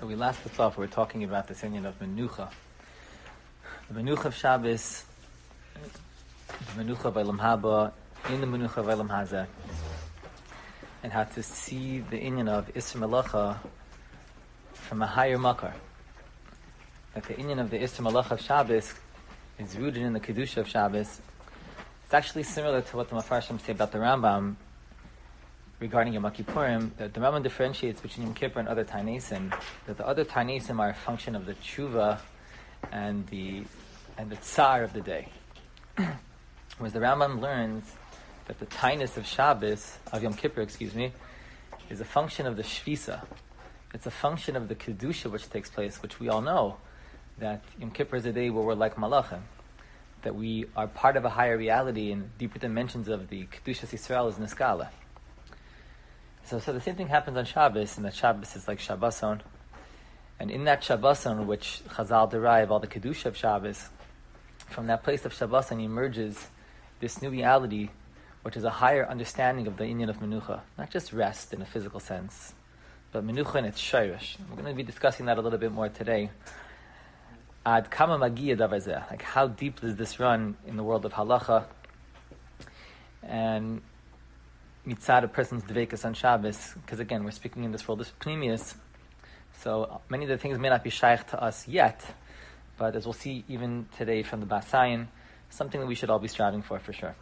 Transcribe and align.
So 0.00 0.06
we 0.06 0.14
last 0.14 0.42
left 0.46 0.58
off, 0.58 0.78
we 0.78 0.86
were 0.86 0.90
talking 0.90 1.24
about 1.24 1.46
this 1.46 1.62
union 1.62 1.84
of 1.84 1.98
Menucha. 1.98 2.50
The 3.90 4.00
Menucha 4.00 4.24
of 4.24 4.34
Shabbos, 4.34 5.04
the 5.74 6.82
Menucha 6.82 7.04
of 7.04 7.18
Elam 7.18 7.38
Haba, 7.38 7.92
in 8.30 8.40
the 8.40 8.46
Menucha 8.46 8.78
of 8.78 8.88
Elam 8.88 9.10
Hazeh, 9.10 9.46
and 11.02 11.12
how 11.12 11.24
to 11.24 11.42
see 11.42 11.98
the 11.98 12.16
union 12.16 12.48
of 12.48 12.72
Isra 12.72 13.06
Malacha 13.06 13.58
from 14.72 15.02
a 15.02 15.06
higher 15.06 15.36
makar. 15.36 15.74
That 17.12 17.24
the 17.24 17.36
union 17.36 17.58
of 17.58 17.68
the 17.68 17.76
Isra 17.76 18.10
Malacha 18.10 18.30
of 18.30 18.40
Shabbos 18.40 18.94
is 19.58 19.76
rooted 19.76 20.02
in 20.02 20.14
the 20.14 20.20
Kedusha 20.20 20.58
of 20.58 20.68
Shabbos. 20.68 21.20
It's 22.06 22.14
actually 22.14 22.44
similar 22.44 22.80
to 22.80 22.96
what 22.96 23.10
the 23.10 23.16
Mafarshim 23.16 23.60
say 23.60 23.72
about 23.72 23.92
the 23.92 23.98
Rambam 23.98 24.56
regarding 25.80 26.12
Yom 26.12 26.24
Kippurim, 26.24 26.90
that 26.98 27.14
the 27.14 27.20
Rambam 27.20 27.42
differentiates 27.42 28.00
between 28.00 28.26
Yom 28.26 28.34
Kippur 28.34 28.60
and 28.60 28.68
other 28.68 28.84
Tainesim, 28.84 29.52
that 29.86 29.96
the 29.96 30.06
other 30.06 30.24
Tainesim 30.24 30.78
are 30.78 30.90
a 30.90 30.94
function 30.94 31.34
of 31.34 31.46
the 31.46 31.54
tshuva 31.54 32.20
and 32.92 33.26
the 33.28 33.64
and 34.18 34.30
the 34.30 34.36
tsar 34.36 34.82
of 34.82 34.92
the 34.92 35.00
day. 35.00 35.28
Whereas 36.78 36.92
the 36.92 37.00
Rambam 37.00 37.40
learns 37.40 37.84
that 38.46 38.58
the 38.58 38.66
Tainus 38.66 39.16
of 39.16 39.26
Shabbos, 39.26 39.98
of 40.12 40.22
Yom 40.22 40.34
Kippur, 40.34 40.60
excuse 40.60 40.94
me, 40.94 41.12
is 41.88 42.00
a 42.00 42.04
function 42.04 42.46
of 42.46 42.56
the 42.56 42.62
Shvisa. 42.62 43.24
It's 43.94 44.06
a 44.06 44.10
function 44.10 44.56
of 44.56 44.68
the 44.68 44.74
Kedusha 44.74 45.30
which 45.30 45.48
takes 45.48 45.70
place, 45.70 46.02
which 46.02 46.20
we 46.20 46.28
all 46.28 46.42
know, 46.42 46.76
that 47.38 47.62
Yom 47.78 47.90
Kippur 47.90 48.16
is 48.16 48.26
a 48.26 48.32
day 48.32 48.50
where 48.50 48.62
we're 48.62 48.74
like 48.74 48.96
Malachim, 48.96 49.40
that 50.22 50.34
we 50.34 50.66
are 50.76 50.86
part 50.86 51.16
of 51.16 51.24
a 51.24 51.30
higher 51.30 51.56
reality 51.56 52.12
and 52.12 52.36
deeper 52.38 52.58
dimensions 52.58 53.08
of 53.08 53.28
the 53.30 53.46
Kedusha 53.46 53.86
Yisrael 53.86 54.28
is 54.28 54.34
Niskala. 54.34 54.88
So, 56.44 56.58
so 56.58 56.72
the 56.72 56.80
same 56.80 56.96
thing 56.96 57.08
happens 57.08 57.36
on 57.36 57.44
Shabbos, 57.44 57.96
and 57.96 58.04
that 58.06 58.14
Shabbos 58.14 58.56
is 58.56 58.66
like 58.66 58.78
Shabboson. 58.78 59.40
And 60.40 60.50
in 60.50 60.64
that 60.64 60.82
Shabboson, 60.82 61.46
which 61.46 61.82
Chazal 61.90 62.30
derive 62.30 62.70
all 62.72 62.80
the 62.80 62.86
Kedusha 62.86 63.26
of 63.26 63.36
Shabbos, 63.36 63.88
from 64.68 64.86
that 64.86 65.02
place 65.02 65.24
of 65.24 65.34
Shabboson 65.34 65.84
emerges 65.84 66.48
this 67.00 67.20
new 67.20 67.30
reality, 67.30 67.90
which 68.42 68.56
is 68.56 68.64
a 68.64 68.70
higher 68.70 69.06
understanding 69.06 69.66
of 69.66 69.76
the 69.76 69.84
Inyan 69.84 70.08
of 70.08 70.18
Menucha. 70.20 70.60
Not 70.78 70.90
just 70.90 71.12
rest 71.12 71.52
in 71.52 71.60
a 71.60 71.66
physical 71.66 72.00
sense, 72.00 72.54
but 73.12 73.26
Menucha 73.26 73.56
in 73.56 73.64
its 73.64 73.80
Shirish. 73.80 74.36
We're 74.48 74.62
going 74.62 74.68
to 74.68 74.74
be 74.74 74.82
discussing 74.82 75.26
that 75.26 75.38
a 75.38 75.40
little 75.40 75.58
bit 75.58 75.72
more 75.72 75.88
today. 75.88 76.30
Ad 77.66 77.90
kama 77.90 78.16
magia. 78.16 78.56
Like 79.10 79.22
how 79.22 79.48
deep 79.48 79.80
does 79.80 79.96
this 79.96 80.18
run 80.18 80.56
in 80.66 80.76
the 80.76 80.82
world 80.82 81.04
of 81.04 81.12
halacha? 81.12 81.64
And 83.22 83.82
mitzad 84.90 85.22
a 85.22 85.28
person's 85.28 85.62
dvekas 85.62 86.04
on 86.04 86.14
Shabbos, 86.14 86.74
because 86.74 86.98
again, 86.98 87.22
we're 87.22 87.30
speaking 87.30 87.62
in 87.62 87.70
this 87.70 87.86
world 87.86 88.00
of 88.00 88.18
pneumius, 88.18 88.74
so 89.62 90.00
many 90.08 90.24
of 90.24 90.30
the 90.30 90.38
things 90.38 90.58
may 90.58 90.68
not 90.68 90.82
be 90.82 90.90
shaykh 90.90 91.28
to 91.28 91.40
us 91.40 91.68
yet, 91.68 92.04
but 92.76 92.96
as 92.96 93.04
we'll 93.04 93.12
see 93.12 93.44
even 93.48 93.86
today 93.96 94.24
from 94.24 94.40
the 94.40 94.46
Basayan, 94.46 95.06
something 95.48 95.80
that 95.80 95.86
we 95.86 95.94
should 95.94 96.10
all 96.10 96.18
be 96.18 96.26
striving 96.28 96.62
for 96.62 96.80
for 96.80 96.92
sure. 96.92 97.14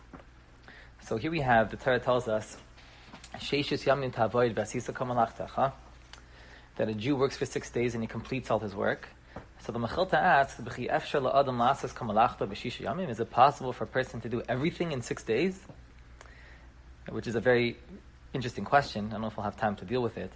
So 1.02 1.16
here 1.16 1.30
we 1.30 1.40
have, 1.40 1.70
the 1.70 1.76
Torah 1.76 1.98
tells 1.98 2.26
us, 2.26 2.56
Sheishis 3.34 3.84
yamin 3.84 4.12
tavoid 4.12 4.54
vasisa 4.54 4.92
kamalachtecha, 4.92 5.72
that 6.76 6.88
a 6.88 6.94
Jew 6.94 7.16
works 7.16 7.36
for 7.36 7.44
six 7.44 7.70
days 7.70 7.94
and 7.94 8.02
he 8.02 8.06
completes 8.06 8.50
all 8.50 8.60
his 8.60 8.74
work. 8.74 9.08
So 9.60 9.72
the 9.72 9.78
Mechilta 9.78 10.14
asks, 10.14 10.60
B'chi 10.60 10.88
la'adam 10.88 11.58
b'shisha 11.58 12.84
yamim, 12.86 13.10
is 13.10 13.20
it 13.20 13.30
possible 13.30 13.72
for 13.72 13.84
a 13.84 13.88
person 13.88 14.20
to 14.22 14.28
do 14.28 14.42
everything 14.48 14.92
in 14.92 15.02
six 15.02 15.22
days? 15.22 15.60
Which 17.10 17.26
is 17.26 17.34
a 17.34 17.40
very 17.40 17.76
interesting 18.32 18.64
question. 18.64 19.08
I 19.08 19.12
don't 19.12 19.22
know 19.22 19.28
if 19.28 19.36
we'll 19.36 19.44
have 19.44 19.56
time 19.56 19.76
to 19.76 19.84
deal 19.84 20.02
with 20.02 20.18
it. 20.18 20.32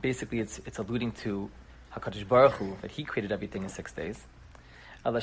Basically, 0.00 0.40
it's, 0.40 0.60
it's 0.66 0.78
alluding 0.78 1.12
to 1.22 1.50
HaKadosh 1.94 2.26
Baruch 2.26 2.52
Hu, 2.52 2.76
that 2.82 2.90
He 2.90 3.04
created 3.04 3.32
everything 3.32 3.62
in 3.62 3.68
six 3.68 3.92
days. 3.92 4.24
So 5.04 5.20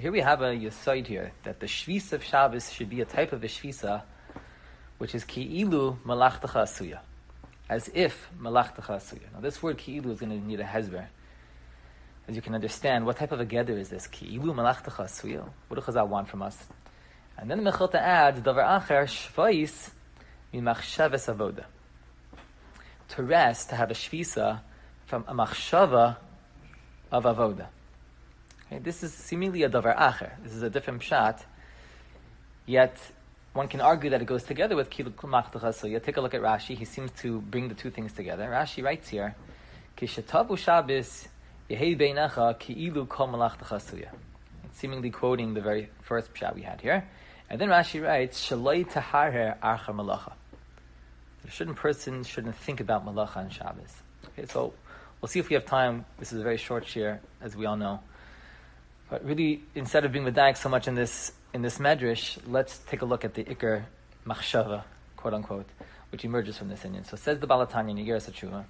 here 0.00 0.12
we 0.12 0.20
have 0.20 0.42
a 0.42 0.52
yisoid 0.54 1.06
here, 1.06 1.32
that 1.42 1.58
the 1.60 1.66
Shvisa 1.66 2.12
of 2.12 2.24
Shabbos 2.24 2.72
should 2.72 2.88
be 2.88 3.00
a 3.00 3.04
type 3.04 3.32
of 3.32 3.42
a 3.42 3.48
Shvisa, 3.48 4.02
which 4.98 5.14
is 5.14 5.24
Ki'ilu 5.24 5.98
Malachtacha 6.04 6.62
Asuya. 6.62 7.00
As 7.68 7.90
if 7.92 8.30
Malachtacha 8.40 8.96
Asuya. 8.96 9.32
Now 9.34 9.40
this 9.40 9.62
word 9.62 9.78
Ki'ilu 9.78 10.12
is 10.12 10.20
going 10.20 10.30
to 10.30 10.46
need 10.46 10.60
a 10.60 10.64
hezber. 10.64 11.06
As 12.28 12.36
you 12.36 12.42
can 12.42 12.54
understand, 12.54 13.04
what 13.06 13.16
type 13.16 13.32
of 13.32 13.40
a 13.40 13.44
gather 13.44 13.76
is 13.76 13.88
this? 13.88 14.06
Ki'ilu 14.06 14.54
Malachtacha 14.54 15.04
Asuya. 15.04 15.48
What 15.66 15.84
does 15.84 15.94
Chazal 15.94 16.06
want 16.08 16.28
from 16.28 16.42
us? 16.42 16.56
And 17.38 17.50
then 17.50 17.62
the 17.62 17.70
Mechilta 17.70 17.94
adds, 17.94 18.40
Davar 18.40 18.82
Acher 18.82 19.04
Shvais 19.06 19.90
Mimachshavas 20.52 21.32
Avoda. 21.34 21.64
To 23.10 23.22
rest, 23.22 23.70
to 23.70 23.76
have 23.76 23.90
a 23.90 23.94
shvisa 23.94 24.60
from 25.06 25.24
a 25.26 25.34
machshava 25.34 26.16
of 27.10 27.24
avoda. 27.24 27.68
Okay, 28.66 28.78
this 28.78 29.02
is 29.02 29.14
seemingly 29.14 29.62
a 29.62 29.70
davar 29.70 29.96
acher. 29.96 30.30
This 30.42 30.52
is 30.52 30.62
a 30.62 30.68
different 30.68 31.00
pshat. 31.00 31.40
Yet 32.66 32.98
one 33.54 33.68
can 33.68 33.80
argue 33.80 34.10
that 34.10 34.20
it 34.20 34.26
goes 34.26 34.42
together 34.42 34.76
with 34.76 34.90
kiluk 34.90 35.90
you 35.90 36.00
take 36.00 36.18
a 36.18 36.20
look 36.20 36.34
at 36.34 36.42
Rashi. 36.42 36.76
He 36.76 36.84
seems 36.84 37.10
to 37.22 37.40
bring 37.40 37.68
the 37.68 37.74
two 37.74 37.90
things 37.90 38.12
together. 38.12 38.46
Rashi 38.48 38.84
writes 38.84 39.08
here, 39.08 39.34
"Kishatavu 39.96 40.58
Shabbos 40.58 41.28
yehei 41.70 41.98
beinecha 41.98 42.58
ki'ilu 42.58 43.08
kol 43.08 43.28
malachtacha 43.28 44.08
Seemingly 44.72 45.10
quoting 45.10 45.54
the 45.54 45.62
very 45.62 45.88
first 46.02 46.34
pshat 46.34 46.54
we 46.54 46.62
had 46.62 46.82
here. 46.82 47.08
And 47.50 47.60
then 47.60 47.68
Rashi 47.68 48.02
writes, 48.02 48.46
Shaloi 48.46 48.86
taharher 48.86 49.58
archa 49.60 49.94
malacha. 49.94 50.32
A 51.46 51.50
certain 51.50 51.74
person 51.74 52.24
shouldn't 52.24 52.56
think 52.56 52.80
about 52.80 53.06
malacha 53.06 53.38
on 53.38 53.50
Shabbos. 53.50 53.94
Okay, 54.28 54.46
so 54.46 54.74
we'll 55.20 55.28
see 55.28 55.38
if 55.38 55.48
we 55.48 55.54
have 55.54 55.64
time. 55.64 56.04
This 56.18 56.32
is 56.32 56.40
a 56.40 56.42
very 56.42 56.58
short 56.58 56.86
share, 56.86 57.20
as 57.40 57.56
we 57.56 57.64
all 57.64 57.76
know. 57.76 58.00
But 59.08 59.24
really, 59.24 59.62
instead 59.74 60.04
of 60.04 60.12
being 60.12 60.26
medayik 60.26 60.58
so 60.58 60.68
much 60.68 60.86
in 60.86 60.94
this 60.94 61.32
in 61.54 61.62
this 61.62 61.78
medrash, 61.78 62.38
let's 62.46 62.78
take 62.78 63.00
a 63.00 63.06
look 63.06 63.24
at 63.24 63.32
the 63.32 63.44
ikar 63.44 63.84
machshava, 64.26 64.82
quote 65.16 65.32
unquote, 65.32 65.66
which 66.12 66.26
emerges 66.26 66.58
from 66.58 66.68
this 66.68 66.80
Inyan. 66.80 67.06
So 67.06 67.16
says 67.16 67.40
the 67.40 67.46
Balatanya 67.46 67.90
in 67.92 67.96
Yigeras 67.96 68.30
Hatshuva. 68.30 68.66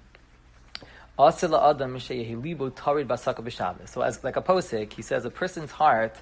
So 3.89 4.01
as 4.01 4.23
like 4.23 4.37
a 4.37 4.41
posik, 4.41 4.93
he 4.93 5.01
says 5.01 5.25
a 5.25 5.29
person's 5.29 5.71
heart 5.71 6.15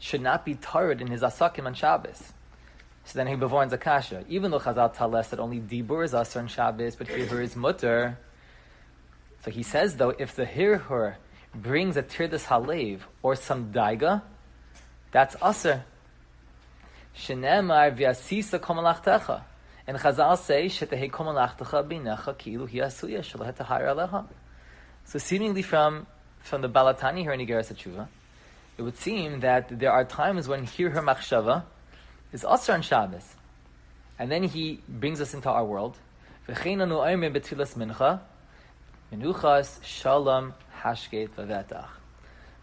should 0.00 0.22
not 0.22 0.44
be 0.44 0.54
tired 0.54 1.00
in 1.00 1.06
his 1.06 1.20
asakim 1.20 1.66
on 1.66 1.74
Shabbos. 1.74 2.32
So 3.04 3.18
then 3.18 3.26
he 3.26 3.36
bevorns 3.36 3.72
a 3.72 3.78
kasha. 3.78 4.24
Even 4.28 4.50
though 4.50 4.58
Chazal 4.58 4.92
tell 4.92 5.14
us 5.14 5.28
that 5.28 5.38
only 5.38 5.60
dibur 5.60 6.04
is 6.04 6.12
asr 6.12 6.38
on 6.38 6.48
Shabbos, 6.48 6.96
but 6.96 7.06
hibur 7.06 7.42
is 7.42 7.54
mutter. 7.54 8.18
So 9.44 9.50
he 9.50 9.62
says 9.62 9.96
though, 9.96 10.10
if 10.10 10.34
the 10.34 10.46
hirhur 10.46 11.16
brings 11.54 11.96
a 11.96 12.02
tirdas 12.02 12.46
halev 12.46 13.00
or 13.22 13.36
some 13.36 13.72
daiga, 13.72 14.22
that's 15.12 15.36
asr. 15.36 15.82
Shenemar 17.16 17.96
v'asisa 17.96 18.58
komalachtecha. 18.58 19.42
And 19.86 19.98
Chazal 19.98 20.38
say, 20.38 20.66
shetehe 20.66 21.10
komalachtecha 21.10 21.86
binecha 21.86 22.34
kilu 22.36 22.70
hi 22.70 22.86
asuya 22.86 23.20
shalahet 23.20 23.56
aleha. 23.56 24.26
So 25.04 25.18
seemingly 25.18 25.62
from, 25.62 26.06
from 26.38 26.62
the 26.62 26.68
Balatani 26.68 27.22
here 27.22 27.32
in 27.32 27.40
Igeras 27.40 27.72
Tshuva, 27.74 28.06
it 28.80 28.82
would 28.82 28.96
seem 28.96 29.40
that 29.40 29.78
there 29.78 29.92
are 29.92 30.06
times 30.06 30.48
when 30.48 30.64
here 30.64 30.88
her 30.88 31.02
machshava 31.02 31.64
is 32.32 32.44
asr 32.44 32.72
on 32.72 32.80
Shabbos, 32.80 33.36
and 34.18 34.32
then 34.32 34.42
he 34.42 34.80
brings 34.88 35.20
us 35.20 35.34
into 35.34 35.50
our 35.50 35.66
world. 35.66 35.98
Menuchas 36.48 36.94
shalom 39.84 40.54
hashket 40.80 41.28
vavetach. 41.28 41.88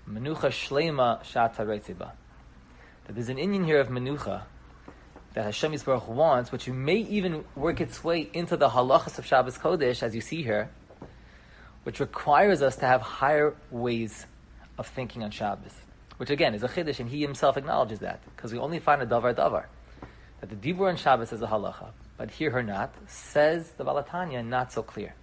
Menucha 0.10 0.50
shlema 0.50 1.22
shata 1.22 1.58
reitziba. 1.58 2.10
That 3.06 3.14
there's 3.14 3.30
an 3.30 3.38
Inyan 3.38 3.64
here 3.64 3.80
of 3.80 3.90
menucha 3.90 4.42
that 5.36 5.44
Hashem 5.44 5.72
Yisbarach 5.72 6.08
wants, 6.08 6.52
which 6.52 6.68
may 6.68 6.96
even 6.96 7.46
work 7.56 7.80
its 7.80 8.04
way 8.04 8.28
into 8.34 8.58
the 8.58 8.70
halachas 8.70 9.20
of 9.20 9.26
Shabbos 9.28 9.60
Kodesh, 9.60 10.02
as 10.02 10.16
you 10.16 10.22
see 10.22 10.42
here, 10.42 10.72
which 11.84 12.00
requires 12.00 12.64
us 12.64 12.76
to 12.78 12.88
have 12.88 13.02
higher 13.02 13.54
ways 13.70 14.26
of 14.80 14.88
thinking 14.88 15.22
on 15.24 15.30
Shabbos 15.30 15.74
which 16.18 16.30
again 16.30 16.54
is 16.54 16.64
a 16.64 16.68
chiddush, 16.68 17.00
and 17.00 17.10
he 17.10 17.22
himself 17.22 17.58
acknowledges 17.58 18.00
that 18.00 18.20
because 18.36 18.52
we 18.52 18.60
only 18.60 18.80
find 18.80 19.02
a 19.02 19.06
davar 19.06 19.34
davar 19.34 19.66
that 20.42 20.50
the 20.50 20.56
dibur 20.56 20.90
on 20.90 20.96
Shabbos 20.96 21.34
is 21.34 21.42
a 21.42 21.48
halacha, 21.48 21.90
but 22.18 22.32
here 22.32 22.52
her 22.52 22.64
not 22.64 22.94
says 23.08 23.72
the 23.78 23.86
Balatanya 23.86 24.46
not 24.46 24.72
so 24.72 24.84
clear. 24.84 25.14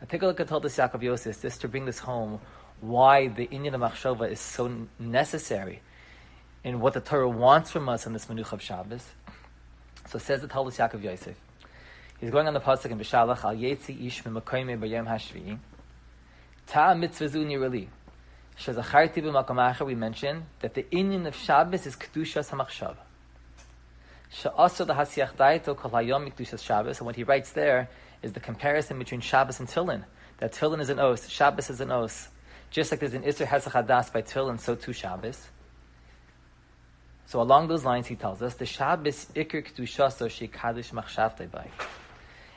Now 0.00 0.06
take 0.08 0.22
a 0.22 0.26
look 0.26 0.40
at 0.40 0.48
Toldos 0.48 0.76
Yaakov 0.76 1.02
Yosef, 1.02 1.42
just 1.42 1.60
to 1.62 1.68
bring 1.68 1.84
this 1.84 1.98
home, 1.98 2.40
why 2.80 3.28
the 3.28 3.46
Inyan 3.48 3.74
of 3.74 3.80
Machshova 3.80 4.30
is 4.30 4.40
so 4.40 4.88
necessary 4.98 5.80
in 6.64 6.80
what 6.80 6.94
the 6.94 7.00
Torah 7.00 7.28
wants 7.28 7.70
from 7.70 7.88
us 7.88 8.06
in 8.06 8.12
this 8.12 8.26
Menucha 8.26 8.52
of 8.52 8.62
Shabbos. 8.62 9.04
So 10.08 10.18
says 10.18 10.40
the 10.40 10.48
Toldos 10.48 10.76
Yaakov 10.76 11.02
Yosef. 11.02 11.36
He's 12.20 12.30
going 12.30 12.46
on 12.46 12.54
the 12.54 12.60
pasuk 12.60 12.90
in 12.90 12.98
Bishalach 12.98 13.44
al 13.44 13.56
Yetzi 13.56 14.06
Ish 14.06 14.22
Mimakoyme 14.22 14.78
B'Yom 14.78 15.06
Hashvi. 15.06 15.58
Ta 16.66 16.94
mitzvah 16.94 17.28
zu 17.28 17.44
we 19.84 19.94
mentioned 19.94 20.44
that 20.60 20.74
the 20.74 20.82
Inyan 20.84 21.26
of 21.26 21.34
Shabbos 21.34 21.86
is 21.86 21.96
Kedushas 21.96 22.50
daito 24.32 25.76
kol 25.76 25.90
hayom 25.90 26.30
mikdushas 26.30 26.62
Shabbos. 26.62 26.98
And 26.98 27.06
what 27.06 27.16
he 27.16 27.24
writes 27.24 27.52
there 27.52 27.88
is 28.22 28.32
the 28.32 28.40
comparison 28.40 28.98
between 28.98 29.20
Shabbos 29.20 29.60
and 29.60 29.68
Tillin. 29.68 30.04
That 30.38 30.52
Tillin 30.52 30.80
is 30.80 30.90
an 30.90 30.98
os, 30.98 31.28
Shabbos 31.28 31.70
is 31.70 31.80
an 31.80 31.90
os. 31.90 32.28
Just 32.70 32.90
like 32.90 33.00
there's 33.00 33.14
an 33.14 33.22
Isser 33.22 33.46
Hesach 33.46 33.72
Hadas 33.72 34.12
by 34.12 34.22
Tillin, 34.22 34.58
so 34.58 34.74
too 34.74 34.92
Shabbos. 34.92 35.48
So 37.26 37.40
along 37.40 37.68
those 37.68 37.84
lines, 37.84 38.06
he 38.06 38.16
tells 38.16 38.42
us 38.42 38.54
the 38.54 38.66
Shabbos 38.66 39.26
ikr 39.34 39.66
kedushaso 39.66 40.28
shekadosh 40.28 40.92
machshavtei 40.92 41.50
by. 41.50 41.68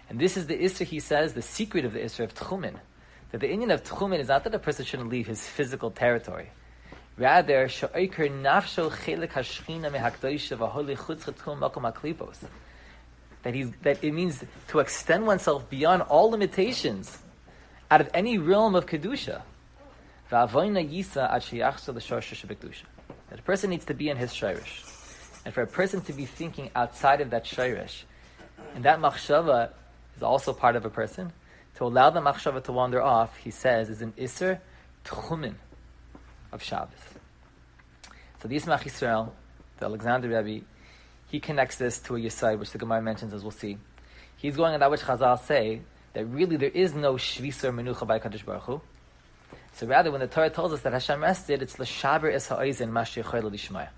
And 0.09 0.19
this 0.19 0.37
is 0.37 0.47
the 0.47 0.57
Isser, 0.57 0.85
he 0.85 0.99
says, 0.99 1.33
the 1.33 1.41
secret 1.41 1.85
of 1.85 1.93
the 1.93 1.99
Isser 1.99 2.23
of 2.23 2.33
Tchumen. 2.33 2.75
That 3.35 3.41
the 3.41 3.49
Inyan 3.49 3.73
of 3.73 3.83
Tchumen 3.83 4.19
is 4.19 4.29
not 4.29 4.45
that 4.45 4.55
a 4.55 4.59
person 4.59 4.85
shouldn't 4.85 5.09
leave 5.09 5.27
his 5.27 5.45
physical 5.45 5.91
territory. 5.91 6.51
Rather. 7.17 7.67
That 7.67 7.91
he's 13.53 13.71
that 13.81 14.01
it 14.01 14.13
means 14.13 14.41
to 14.69 14.79
extend 14.79 15.27
oneself 15.27 15.69
beyond 15.69 16.03
all 16.03 16.29
limitations, 16.29 17.17
out 17.91 17.99
of 17.99 18.09
any 18.13 18.37
realm 18.37 18.73
of 18.73 18.85
kedusha. 18.85 19.41
That 20.29 20.53
a 23.33 23.37
person 23.43 23.69
needs 23.69 23.83
to 23.83 23.93
be 23.93 24.07
in 24.07 24.15
his 24.15 24.31
shirish, 24.31 24.85
and 25.43 25.53
for 25.53 25.61
a 25.61 25.67
person 25.67 25.99
to 25.99 26.13
be 26.13 26.25
thinking 26.25 26.71
outside 26.73 27.19
of 27.19 27.31
that 27.31 27.43
shirish, 27.43 28.03
and 28.75 28.85
that 28.85 29.01
machshava 29.01 29.71
is 30.15 30.23
also 30.23 30.53
part 30.53 30.77
of 30.77 30.85
a 30.85 30.89
person. 30.89 31.33
To 31.75 31.83
allow 31.85 32.09
the 32.09 32.21
machshava 32.21 32.63
to 32.63 32.71
wander 32.71 33.01
off, 33.01 33.35
he 33.37 33.51
says, 33.51 33.89
is 33.89 34.01
an 34.01 34.13
iser 34.19 34.61
tchumen 35.03 35.55
of 36.51 36.63
Shabbos. 36.63 36.91
So 38.41 38.47
the 38.47 38.55
Yismach 38.55 38.81
Yisrael, 38.81 39.31
the 39.79 39.85
Alexander 39.85 40.29
Rebbe, 40.29 40.65
he 41.27 41.39
connects 41.39 41.75
this 41.77 41.99
to 41.99 42.15
a 42.15 42.19
Yisai, 42.19 42.57
which 42.57 42.71
the 42.71 42.77
Gemara 42.77 43.01
mentions, 43.01 43.33
as 43.33 43.41
we'll 43.41 43.51
see. 43.51 43.77
He's 44.37 44.55
going 44.55 44.73
on 44.73 44.79
that 44.79 44.91
which 44.91 45.01
Chazal 45.01 45.39
say, 45.43 45.81
that 46.13 46.25
really 46.25 46.55
there 46.55 46.69
is 46.69 46.93
no 46.93 47.15
Shvisar 47.15 47.73
Menucha 47.73 48.07
by 48.07 48.19
Kadosh 48.19 48.45
Baruch 48.45 48.63
Hu. 48.63 48.81
So 49.73 49.85
rather, 49.87 50.11
when 50.11 50.21
the 50.21 50.27
Torah 50.27 50.49
tells 50.49 50.71
us 50.71 50.81
that 50.81 50.93
Hashem 50.93 51.21
rested, 51.21 51.61
it's 51.61 51.77
l'shaber 51.77 52.33
es 52.33 52.47
ha'oizen 52.47 52.89
mashiachol 52.89 53.51
lishmaya. 53.51 53.89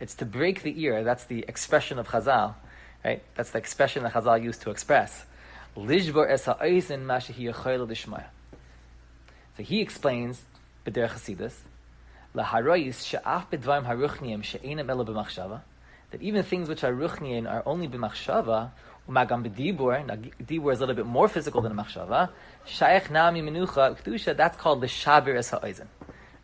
It's 0.00 0.16
to 0.16 0.24
break 0.24 0.62
the 0.62 0.82
ear. 0.82 1.04
That's 1.04 1.24
the 1.26 1.44
expression 1.46 2.00
of 2.00 2.08
Chazal, 2.08 2.56
right? 3.04 3.22
That's 3.36 3.50
the 3.50 3.58
expression 3.58 4.02
that 4.02 4.12
Chazal 4.14 4.42
used 4.42 4.62
to 4.62 4.70
express. 4.70 5.24
Lishbor 5.76 6.28
es 6.28 6.44
ha'oizen 6.44 7.04
mashiachol 7.04 7.88
lishmaya. 7.88 8.26
So 9.56 9.62
he 9.62 9.80
explains, 9.80 10.42
b'der 10.86 11.08
Chasidus, 11.08 11.54
laharoyis 12.34 13.06
she'af 13.06 13.50
bedvarim 13.50 13.86
haruchniim 13.86 14.42
she'enam 14.42 14.90
elo 14.90 15.04
b'machshava, 15.04 15.60
that 16.10 16.20
even 16.20 16.42
things 16.42 16.68
which 16.68 16.84
are 16.84 16.92
ruchniin 16.92 17.50
are 17.50 17.62
only 17.64 17.88
b'machshava, 17.88 18.70
umagam 19.08 19.46
b'dibur, 19.46 20.06
now 20.06 20.16
dibur 20.44 20.72
is 20.72 20.78
a 20.78 20.80
little 20.80 20.94
bit 20.94 21.06
more 21.06 21.28
physical 21.28 21.62
than 21.62 21.72
a 21.72 21.74
machshava, 21.74 22.30
shaykh 22.66 23.10
nami 23.10 23.40
menucha, 23.40 23.96
kedusha, 23.98 24.36
that's 24.36 24.56
called 24.58 24.80
the 24.82 24.86
shabir 24.86 25.36
es 25.36 25.50
ha'oizen, 25.50 25.86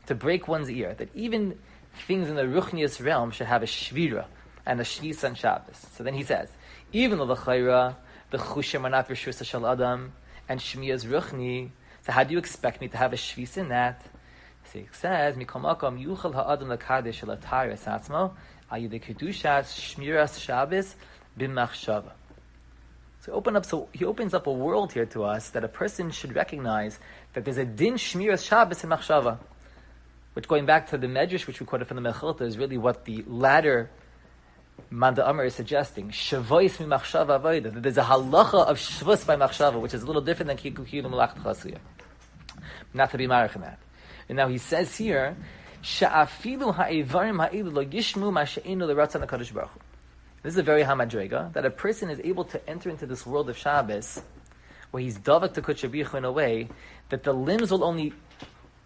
to 0.06 0.14
break 0.14 0.48
one's 0.48 0.70
ear, 0.70 0.94
that 0.94 1.08
even 1.14 1.58
things 2.06 2.28
in 2.28 2.34
the 2.34 2.42
ruchnius 2.42 3.04
realm 3.04 3.30
should 3.30 3.46
have 3.46 3.62
a 3.62 3.66
shvira, 3.66 4.24
and 4.64 4.80
a 4.80 4.84
shvis 4.84 5.24
on 5.24 5.34
Shabbos. 5.34 5.86
So 5.96 6.04
then 6.04 6.14
he 6.14 6.22
says, 6.22 6.50
even 6.92 7.18
the 7.18 7.34
chayra, 7.34 7.96
the 8.30 8.38
chushim 8.38 8.84
are 8.84 8.90
not 8.90 9.08
rishus 9.08 9.44
shal 9.44 9.66
adam, 9.66 10.12
and 10.48 10.60
shmiyah 10.60 10.94
is 10.94 11.04
ruchni, 11.04 11.70
so 12.02 12.12
how 12.12 12.24
do 12.24 12.32
you 12.32 12.38
expect 12.38 12.80
me 12.80 12.88
to 12.88 12.96
have 12.96 13.12
a 13.12 13.16
shvis 13.16 13.56
in 13.56 13.68
that? 13.68 14.02
So 14.72 14.80
he 14.80 14.88
says, 14.92 15.36
Mikol 15.36 15.62
makom 15.62 16.02
yuchal 16.02 16.34
ha'adam 16.34 16.68
l'kadesh 16.68 17.14
shel 17.14 17.30
atar 17.30 17.72
esatzmo, 17.72 18.32
ayidei 18.70 19.02
kedushas 19.02 19.72
shmiras 19.72 20.38
Shabbos 20.38 20.94
b'machshava. 21.38 22.12
So, 23.20 23.32
open 23.32 23.56
up, 23.56 23.66
so 23.66 23.88
he 23.92 24.04
opens 24.04 24.32
up 24.32 24.46
a 24.46 24.52
world 24.52 24.92
here 24.92 25.06
to 25.06 25.24
us 25.24 25.50
that 25.50 25.64
a 25.64 25.68
person 25.68 26.10
should 26.10 26.34
recognize 26.34 26.98
that 27.32 27.44
there's 27.44 27.58
a 27.58 27.64
din 27.64 27.94
shmiras 27.94 28.46
Shabbos 28.46 28.84
in 28.84 28.90
machshava. 28.90 29.38
Which, 30.34 30.46
going 30.46 30.66
back 30.66 30.90
to 30.90 30.98
the 30.98 31.08
Medrash, 31.08 31.46
which 31.46 31.58
we 31.58 31.66
quoted 31.66 31.88
from 31.88 32.00
the 32.00 32.12
Mechilta, 32.12 32.42
is 32.42 32.56
really 32.58 32.78
what 32.78 33.04
the 33.04 33.24
latter 33.26 33.90
Manda 34.90 35.28
Amar 35.28 35.44
is 35.44 35.54
suggesting. 35.54 36.10
Shavois 36.10 36.80
mi 36.80 36.86
machshava 36.86 37.40
avoida. 37.40 37.72
That 37.72 37.82
there's 37.82 37.98
a 37.98 38.02
halacha 38.02 38.66
of 38.66 38.78
shvus 38.78 39.26
by 39.26 39.36
machshava, 39.36 39.80
which 39.80 39.92
is 39.92 40.02
a 40.02 40.06
little 40.06 40.22
different 40.22 40.48
than 40.48 40.56
kiku 40.56 40.86
kilu 40.86 41.10
malach 41.10 41.36
chasuya. 41.42 41.78
Not 42.94 43.10
to 43.10 43.18
be 43.18 43.26
marich 43.26 43.54
in 43.54 43.60
that. 43.60 43.78
And 44.28 44.36
now 44.36 44.48
he 44.48 44.58
says 44.58 44.96
here, 44.96 45.36
sha'afilu 45.82 46.74
ha'ivarim 46.74 47.38
ha'ilu 47.38 47.72
lo 47.72 47.84
yishmu 47.84 48.32
ma'she'inu 48.32 48.86
l'ratzan 48.86 49.26
HaKadosh 49.26 49.52
Baruch. 49.52 49.70
This 50.42 50.54
is 50.54 50.58
a 50.58 50.62
very 50.62 50.84
hamadrega, 50.84 51.52
that 51.52 51.66
a 51.66 51.70
person 51.70 52.08
is 52.10 52.20
able 52.24 52.44
to 52.44 52.68
enter 52.68 52.88
into 52.88 53.06
this 53.06 53.26
world 53.26 53.50
of 53.50 53.56
Shabbos, 53.58 54.22
where 54.90 55.02
he's 55.02 55.18
davak 55.18 55.52
to 55.54 55.62
kuchabichu 55.62 56.14
in 56.14 56.24
a 56.24 56.32
way 56.32 56.68
that 57.10 57.24
the 57.24 57.32
limbs 57.32 57.70
will 57.70 57.84
only 57.84 58.14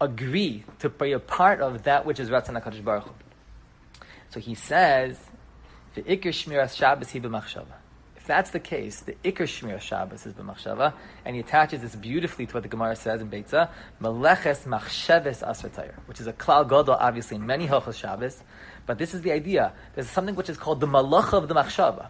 agree 0.01 0.65
to 0.79 0.89
be 0.89 1.13
a 1.13 1.19
part 1.19 1.61
of 1.61 1.83
that 1.83 2.05
which 2.05 2.19
is 2.19 2.29
Ratzon 2.29 2.61
HaKadosh 2.61 2.83
Baruch. 2.83 3.13
So 4.31 4.39
he 4.39 4.55
says, 4.55 5.17
the 5.95 6.01
Iker 6.03 6.29
Shmiras 6.29 6.75
Shabbos 6.75 7.09
he 7.09 7.19
b'machshava. 7.19 7.65
If 8.15 8.25
that's 8.25 8.51
the 8.51 8.59
case, 8.59 9.01
the 9.01 9.17
Iker 9.23 9.43
Shmiras 9.43 9.81
Shabbos 9.81 10.25
is 10.25 10.33
b'machshava, 10.33 10.93
and 11.25 11.35
he 11.35 11.41
attaches 11.41 11.81
this 11.81 11.95
beautifully 11.95 12.45
to 12.45 12.53
what 12.53 12.63
the 12.63 12.69
Gemara 12.69 12.95
says 12.95 13.21
in 13.21 13.29
Beitza, 13.29 13.69
Meleches 14.01 14.63
Machsheves 14.65 15.43
Asratayr, 15.45 15.93
which 16.05 16.19
is 16.19 16.27
a 16.27 16.33
klal 16.33 16.67
godol, 16.67 16.97
obviously, 16.99 17.35
in 17.35 17.45
many 17.45 17.67
Hilchos 17.67 17.95
Shabbos, 17.95 18.41
but 18.85 18.97
this 18.97 19.13
is 19.13 19.21
the 19.21 19.31
idea. 19.31 19.73
There's 19.95 20.09
something 20.09 20.35
which 20.35 20.49
is 20.49 20.57
called 20.57 20.79
the 20.79 20.87
Malach 20.87 21.33
of 21.33 21.47
the 21.47 21.55
Machshava. 21.55 22.09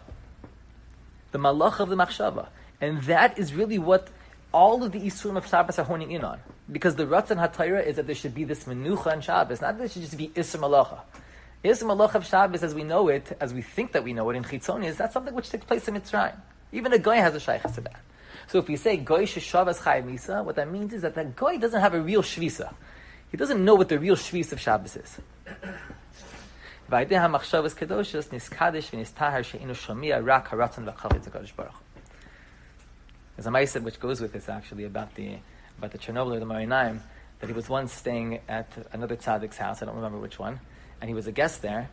The 1.32 1.38
Malach 1.38 1.80
of 1.80 1.88
the 1.88 1.96
Machshava. 1.96 2.48
And 2.80 3.02
that 3.04 3.38
is 3.38 3.54
really 3.54 3.78
what 3.78 4.08
all 4.52 4.82
of 4.82 4.92
the 4.92 5.00
Isurim 5.00 5.36
of 5.36 5.46
Shabbos 5.46 5.78
are 5.78 5.84
honing 5.84 6.12
in 6.12 6.24
on. 6.24 6.40
Because 6.70 6.96
the 6.96 7.06
Ratzon 7.06 7.36
HaTorah 7.36 7.86
is 7.86 7.96
that 7.96 8.06
there 8.06 8.14
should 8.14 8.34
be 8.34 8.44
this 8.44 8.64
Menucha 8.64 9.12
on 9.12 9.20
Shabbos, 9.20 9.60
not 9.60 9.72
that 9.72 9.78
there 9.78 9.88
should 9.88 10.02
just 10.02 10.16
be 10.16 10.28
Isra 10.28 10.60
Malacha. 10.60 11.00
Isra 11.64 11.84
Malacha 11.84 12.16
of 12.16 12.26
Shabbos, 12.26 12.62
as 12.62 12.74
we 12.74 12.84
know 12.84 13.08
it, 13.08 13.34
as 13.40 13.54
we 13.54 13.62
think 13.62 13.92
that 13.92 14.04
we 14.04 14.12
know 14.12 14.28
it 14.28 14.36
in 14.36 14.44
Chitzoni, 14.44 14.84
is 14.84 14.98
not 14.98 15.12
something 15.12 15.34
which 15.34 15.48
takes 15.48 15.64
place 15.64 15.88
in 15.88 15.94
Mitzrayim. 15.94 16.36
Even 16.72 16.92
a 16.92 16.98
Goy 16.98 17.16
has 17.16 17.34
a 17.34 17.38
Shaykhas 17.38 17.76
to 17.76 17.80
that. 17.82 18.00
So 18.48 18.58
if 18.58 18.68
we 18.68 18.76
say 18.76 18.98
Goy 18.98 19.24
Sheshavas 19.24 19.78
Chayim 19.78 20.04
Misa, 20.12 20.44
what 20.44 20.56
that 20.56 20.70
means 20.70 20.92
is 20.92 21.00
that 21.02 21.14
that 21.14 21.34
Goy 21.34 21.56
doesn't 21.56 21.80
have 21.80 21.94
a 21.94 22.00
real 22.00 22.22
Shvisa. 22.22 22.74
He 23.30 23.38
doesn't 23.38 23.64
know 23.64 23.74
what 23.74 23.88
the 23.88 23.98
real 23.98 24.14
Shvis 24.14 24.52
of 24.52 24.60
Shabbos 24.60 24.96
is. 24.96 25.18
There's 26.88 27.00
a 33.46 33.50
ma'aseh 33.50 33.82
which 33.82 33.98
goes 33.98 34.20
with 34.20 34.32
this 34.32 34.48
actually 34.50 34.84
about 34.84 35.14
the 35.14 35.38
about 35.78 35.92
the 35.92 35.98
Chernobyl 35.98 36.36
or 36.36 36.40
the 36.40 36.46
Marinaim 36.46 37.00
that 37.40 37.46
he 37.46 37.52
was 37.52 37.68
once 37.68 37.92
staying 37.92 38.40
at 38.48 38.68
another 38.92 39.16
tzaddik's 39.16 39.56
house. 39.56 39.82
I 39.82 39.86
don't 39.86 39.96
remember 39.96 40.18
which 40.18 40.38
one, 40.38 40.60
and 41.00 41.08
he 41.08 41.14
was 41.14 41.26
a 41.26 41.32
guest 41.32 41.62
there, 41.62 41.90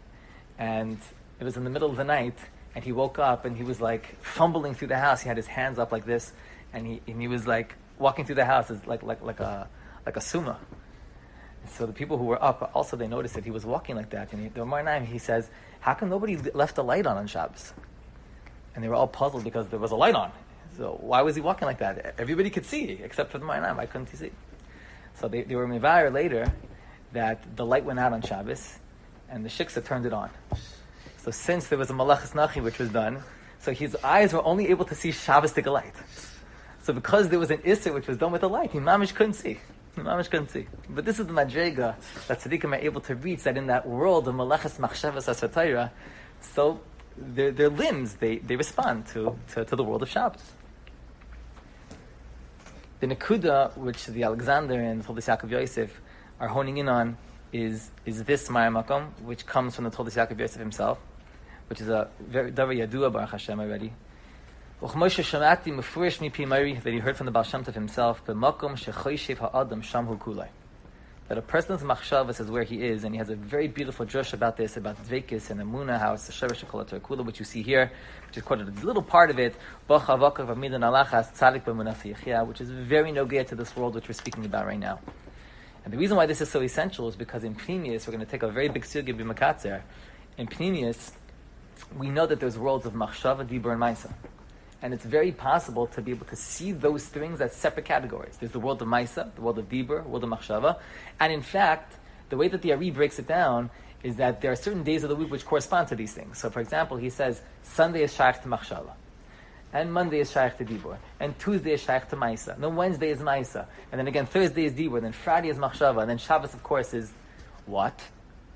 and 0.57 0.97
it 1.39 1.43
was 1.43 1.57
in 1.57 1.63
the 1.63 1.69
middle 1.69 1.89
of 1.89 1.97
the 1.97 2.03
night, 2.03 2.37
and 2.75 2.83
he 2.83 2.91
woke 2.91 3.19
up 3.19 3.45
and 3.45 3.57
he 3.57 3.63
was 3.63 3.81
like 3.81 4.15
fumbling 4.21 4.73
through 4.73 4.87
the 4.89 4.97
house. 4.97 5.21
He 5.21 5.27
had 5.27 5.37
his 5.37 5.47
hands 5.47 5.79
up 5.79 5.91
like 5.91 6.05
this, 6.05 6.31
and 6.73 6.85
he 6.85 7.01
and 7.07 7.21
he 7.21 7.27
was 7.27 7.47
like 7.47 7.75
walking 7.99 8.25
through 8.25 8.35
the 8.35 8.45
house 8.45 8.71
like 8.85 9.03
like 9.03 9.21
like 9.21 9.39
a 9.39 9.67
like 10.05 10.17
a 10.17 10.21
summa. 10.21 10.59
So 11.67 11.85
the 11.85 11.93
people 11.93 12.17
who 12.17 12.25
were 12.25 12.43
up 12.43 12.71
also 12.73 12.95
they 12.97 13.07
noticed 13.07 13.35
that 13.35 13.43
he 13.43 13.51
was 13.51 13.65
walking 13.65 13.95
like 13.95 14.09
that. 14.11 14.31
And 14.33 14.43
he, 14.43 14.49
the 14.49 14.61
Marinaim 14.61 15.05
he 15.05 15.17
says, 15.17 15.49
"How 15.79 15.93
come 15.93 16.09
nobody 16.09 16.37
left 16.53 16.77
a 16.77 16.83
light 16.83 17.05
on 17.05 17.17
on 17.17 17.27
Shabbos?" 17.27 17.73
And 18.73 18.83
they 18.83 18.87
were 18.87 18.95
all 18.95 19.07
puzzled 19.07 19.43
because 19.43 19.67
there 19.67 19.79
was 19.79 19.91
a 19.91 19.95
light 19.95 20.15
on. 20.15 20.31
So 20.77 20.97
why 21.01 21.21
was 21.21 21.35
he 21.35 21.41
walking 21.41 21.65
like 21.65 21.79
that? 21.79 22.15
Everybody 22.17 22.49
could 22.49 22.65
see, 22.65 22.99
except 23.03 23.31
for 23.31 23.37
the 23.37 23.45
Marinaim. 23.45 23.77
Why 23.77 23.85
couldn't 23.85 24.07
see? 24.15 24.31
So 25.15 25.27
they, 25.27 25.43
they 25.43 25.55
were 25.55 25.67
mivayir 25.67 26.11
later 26.11 26.51
that 27.11 27.57
the 27.57 27.65
light 27.65 27.83
went 27.83 27.99
out 27.99 28.13
on 28.13 28.21
Shabbos, 28.21 28.79
and 29.31 29.45
the 29.45 29.49
shiksa 29.49 29.83
turned 29.83 30.05
it 30.05 30.13
on. 30.13 30.29
So 31.17 31.31
since 31.31 31.67
there 31.67 31.77
was 31.77 31.89
a 31.89 31.93
malachas 31.93 32.33
nachi 32.33 32.61
which 32.61 32.77
was 32.77 32.89
done, 32.89 33.23
so 33.59 33.71
his 33.71 33.95
eyes 34.03 34.33
were 34.33 34.43
only 34.43 34.67
able 34.69 34.85
to 34.85 34.95
see 34.95 35.11
Shabbos 35.11 35.53
the 35.53 35.71
light. 35.71 35.93
So 36.83 36.93
because 36.93 37.29
there 37.29 37.39
was 37.39 37.51
an 37.51 37.59
isser 37.59 37.93
which 37.93 38.07
was 38.07 38.17
done 38.17 38.31
with 38.31 38.41
the 38.41 38.49
light, 38.49 38.71
he 38.71 38.79
mamish 38.79 39.13
couldn't 39.13 39.33
see. 39.33 39.59
He 39.95 40.01
mamish 40.01 40.29
couldn't 40.29 40.49
see. 40.49 40.67
But 40.89 41.05
this 41.05 41.19
is 41.19 41.27
the 41.27 41.33
madrega 41.33 41.95
that 42.27 42.39
tzaddikim 42.39 42.71
are 42.71 42.81
able 42.81 43.01
to 43.01 43.15
reach 43.15 43.43
that 43.43 43.57
in 43.57 43.67
that 43.67 43.87
world 43.87 44.27
of 44.27 44.35
malachas 44.35 44.79
machshavas 44.79 45.29
asatayra, 45.29 45.91
so 46.41 46.81
their, 47.17 47.51
their 47.51 47.69
limbs 47.69 48.15
they, 48.15 48.37
they 48.37 48.55
respond 48.55 49.05
to, 49.07 49.37
to, 49.53 49.63
to 49.63 49.75
the 49.75 49.83
world 49.83 50.01
of 50.01 50.09
Shabbos. 50.09 50.41
The 52.99 53.07
Nakuda, 53.07 53.75
which 53.77 54.05
the 54.07 54.23
Alexander 54.23 54.79
and 54.79 55.03
Toldos 55.03 55.25
Yaakov 55.25 55.49
Yosef 55.49 56.01
are 56.39 56.47
honing 56.47 56.77
in 56.77 56.87
on, 56.87 57.17
is 57.51 57.91
is 58.05 58.23
this 58.23 58.47
Makom, 58.49 59.11
which 59.21 59.45
comes 59.45 59.75
from 59.75 59.83
the 59.85 59.91
Toldos 59.91 60.15
Yaakov 60.15 60.39
Yosef 60.39 60.59
himself, 60.59 60.99
which 61.67 61.81
is 61.81 61.89
a 61.89 62.09
very 62.19 62.51
very 62.51 62.77
yadua 62.77 63.11
Baruch 63.11 63.31
Hashem 63.31 63.59
already. 63.59 63.91
That 64.81 65.61
he 66.85 66.99
heard 66.99 67.17
from 67.17 67.25
the 67.27 67.31
Baal 67.31 67.43
Shem 67.43 67.63
Tov 67.63 67.75
himself, 67.75 68.25
that 68.25 68.35
a 71.37 71.41
person's 71.41 71.81
machshavas 71.81 72.41
is 72.41 72.49
where 72.49 72.63
he 72.63 72.83
is, 72.83 73.05
and 73.05 73.13
he 73.13 73.19
has 73.19 73.29
a 73.29 73.35
very 73.35 73.69
beautiful 73.69 74.05
drush 74.05 74.33
about 74.33 74.57
this, 74.57 74.75
about 74.75 74.97
Dvekis 75.07 75.49
and 75.49 75.61
Amuna, 75.61 75.97
how 75.97 76.13
it's 76.13 76.27
the 76.27 76.33
Sheresh 76.33 76.65
Kula, 76.65 77.25
which 77.25 77.39
you 77.39 77.45
see 77.45 77.61
here, 77.61 77.89
which 78.27 78.37
is 78.37 78.43
quoted 78.43 78.67
a 78.67 78.85
little 78.85 79.01
part 79.01 79.29
of 79.29 79.39
it, 79.39 79.55
which 82.47 82.61
is 82.61 82.69
very 82.69 83.11
no 83.13 83.25
gear 83.25 83.45
to 83.45 83.55
this 83.55 83.73
world 83.77 83.95
which 83.95 84.09
we're 84.09 84.13
speaking 84.13 84.43
about 84.43 84.65
right 84.65 84.79
now. 84.79 84.99
And 85.83 85.93
the 85.93 85.97
reason 85.97 86.15
why 86.15 86.25
this 86.25 86.41
is 86.41 86.49
so 86.49 86.61
essential 86.61 87.07
is 87.07 87.15
because 87.15 87.43
in 87.43 87.55
Pneumius, 87.55 88.07
we're 88.07 88.13
going 88.13 88.25
to 88.25 88.31
take 88.31 88.43
a 88.43 88.49
very 88.49 88.69
big 88.69 88.83
sugya 88.83 89.15
b'makatzer. 89.15 89.81
In 90.37 90.47
Pneumius, 90.47 91.11
we 91.97 92.09
know 92.09 92.25
that 92.27 92.39
there's 92.39 92.57
worlds 92.57 92.85
of 92.85 92.93
machshava, 92.93 93.45
dibur, 93.45 93.71
and 93.71 93.81
maisa. 93.81 94.13
And 94.83 94.93
it's 94.93 95.05
very 95.05 95.31
possible 95.31 95.87
to 95.87 96.01
be 96.01 96.11
able 96.11 96.25
to 96.27 96.35
see 96.35 96.71
those 96.71 97.05
things 97.05 97.41
as 97.41 97.53
separate 97.53 97.85
categories. 97.85 98.37
There's 98.37 98.51
the 98.51 98.59
world 98.59 98.81
of 98.81 98.87
maisa, 98.87 99.33
the 99.35 99.41
world 99.41 99.59
of 99.59 99.69
dibur, 99.69 100.05
world 100.05 100.23
of 100.23 100.29
machshava. 100.29 100.79
And 101.19 101.33
in 101.33 101.41
fact, 101.41 101.95
the 102.29 102.37
way 102.37 102.47
that 102.47 102.61
the 102.61 102.73
Ari 102.73 102.91
breaks 102.91 103.19
it 103.19 103.27
down 103.27 103.69
is 104.03 104.15
that 104.15 104.41
there 104.41 104.51
are 104.51 104.55
certain 104.55 104.83
days 104.83 105.03
of 105.03 105.09
the 105.09 105.15
week 105.15 105.31
which 105.31 105.45
correspond 105.45 105.87
to 105.89 105.95
these 105.95 106.13
things. 106.13 106.39
So 106.39 106.49
for 106.49 106.59
example, 106.59 106.97
he 106.97 107.09
says, 107.09 107.41
Sunday 107.63 108.03
is 108.03 108.13
shaykh 108.13 108.41
to 108.41 108.47
machshava 108.47 108.93
and 109.73 109.91
Monday 109.93 110.19
is 110.19 110.31
Shaykh 110.31 110.57
to 110.57 110.65
Dibur, 110.65 110.97
and 111.19 111.37
Tuesday 111.39 111.73
is 111.73 111.81
Shaykh 111.81 112.09
to 112.09 112.15
Maisa, 112.15 112.55
and 112.55 112.63
then 112.63 112.75
Wednesday 112.75 113.09
is 113.09 113.19
Maisa, 113.19 113.65
and 113.91 113.99
then 113.99 114.07
again 114.07 114.25
Thursday 114.25 114.65
is 114.65 114.73
Dibur, 114.73 114.97
and 114.97 115.05
then 115.05 115.13
Friday 115.13 115.49
is 115.49 115.57
Machshava, 115.57 116.01
and 116.01 116.09
then 116.09 116.17
Shabbos, 116.17 116.53
of 116.53 116.63
course, 116.63 116.93
is 116.93 117.11
what? 117.65 117.99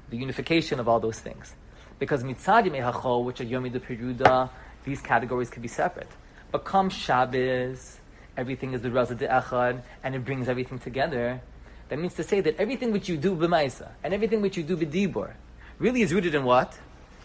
The 0.09 0.17
unification 0.17 0.79
of 0.79 0.87
all 0.87 0.99
those 0.99 1.19
things. 1.19 1.55
Because 1.99 2.23
Mitzad 2.23 2.65
HaChol, 2.69 3.23
which 3.23 3.39
are 3.39 3.45
Yomi 3.45 3.71
de 3.71 3.79
Peruda, 3.79 4.49
these 4.83 5.01
categories 5.01 5.49
could 5.49 5.61
be 5.61 5.67
separate. 5.67 6.09
But 6.51 6.65
come 6.65 6.89
Shabbos, 6.89 7.99
everything 8.37 8.73
is 8.73 8.81
the 8.81 8.89
Raza 8.89 9.17
de 9.17 9.27
Echad, 9.27 9.81
and 10.03 10.15
it 10.15 10.25
brings 10.25 10.49
everything 10.49 10.79
together. 10.79 11.41
That 11.89 11.99
means 11.99 12.15
to 12.15 12.23
say 12.23 12.41
that 12.41 12.57
everything 12.57 12.91
which 12.91 13.07
you 13.07 13.15
do 13.15 13.35
b'maisa 13.35 13.91
and 14.03 14.13
everything 14.13 14.41
which 14.41 14.57
you 14.57 14.63
do 14.63 14.75
b'dibur 14.75 15.33
really 15.77 16.01
is 16.01 16.13
rooted 16.13 16.33
in 16.33 16.43
what? 16.43 16.77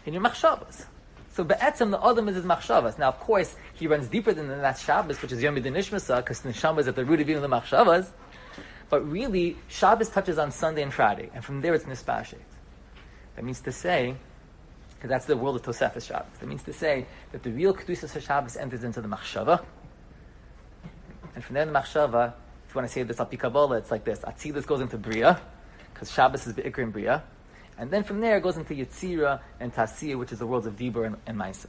In 0.04 0.12
your 0.12 0.22
machshavas. 0.22 0.84
So 1.32 1.44
be'etzem, 1.44 1.90
the 1.92 2.04
Adam 2.04 2.28
is 2.28 2.36
his 2.36 2.44
machshavas. 2.44 2.98
Now, 2.98 3.08
of 3.08 3.20
course, 3.20 3.54
he 3.74 3.86
runs 3.86 4.08
deeper 4.08 4.32
than 4.32 4.48
that 4.48 4.78
Shabbos, 4.78 5.22
which 5.22 5.30
is 5.30 5.42
Yom 5.42 5.56
Nishmasa, 5.56 6.16
because 6.16 6.44
uh, 6.44 6.48
Neshama 6.48 6.80
is 6.80 6.88
at 6.88 6.96
the 6.96 7.04
root 7.04 7.20
of 7.20 7.30
even 7.30 7.42
the 7.42 7.48
machshavas. 7.48 8.08
But 8.88 9.08
really, 9.08 9.56
Shabbos 9.68 10.08
touches 10.08 10.38
on 10.38 10.50
Sunday 10.50 10.82
and 10.82 10.92
Friday, 10.92 11.30
and 11.32 11.44
from 11.44 11.60
there 11.60 11.72
it's 11.74 11.84
Nispashet. 11.84 12.34
That 13.36 13.44
means 13.44 13.60
to 13.60 13.70
say, 13.70 14.16
because 14.96 15.08
that's 15.08 15.26
the 15.26 15.36
world 15.36 15.54
of 15.54 15.62
Tosefes 15.62 16.08
Shabbos. 16.08 16.36
That 16.40 16.48
means 16.48 16.64
to 16.64 16.72
say 16.72 17.06
that 17.30 17.44
the 17.44 17.52
real 17.52 17.72
Kedusha 17.72 18.14
of 18.14 18.22
Shabbos 18.22 18.56
enters 18.56 18.82
into 18.82 19.00
the 19.00 19.08
machshava, 19.08 19.64
and 21.36 21.44
from 21.44 21.54
there 21.54 21.64
the 21.64 21.72
machshava, 21.72 22.32
if 22.66 22.74
you 22.74 22.78
want 22.80 22.88
to 22.88 22.92
say 22.92 23.04
this 23.04 23.20
al 23.20 23.72
it's 23.74 23.90
like 23.92 24.04
this. 24.04 24.18
Atzilus 24.20 24.66
goes 24.66 24.80
into 24.80 24.98
Bria, 24.98 25.40
because 25.94 26.10
Shabbos 26.10 26.48
is 26.48 26.54
Be'ikr 26.54 26.78
in 26.78 26.90
Bria. 26.90 27.22
And 27.78 27.90
then 27.90 28.04
from 28.04 28.20
there 28.20 28.36
it 28.36 28.42
goes 28.42 28.56
into 28.56 28.74
Yitzira 28.74 29.40
and 29.58 29.74
Tasiyah, 29.74 30.18
which 30.18 30.32
is 30.32 30.38
the 30.38 30.46
worlds 30.46 30.66
of 30.66 30.76
Dibur 30.76 31.06
and, 31.06 31.16
and 31.26 31.38
Maisa. 31.38 31.66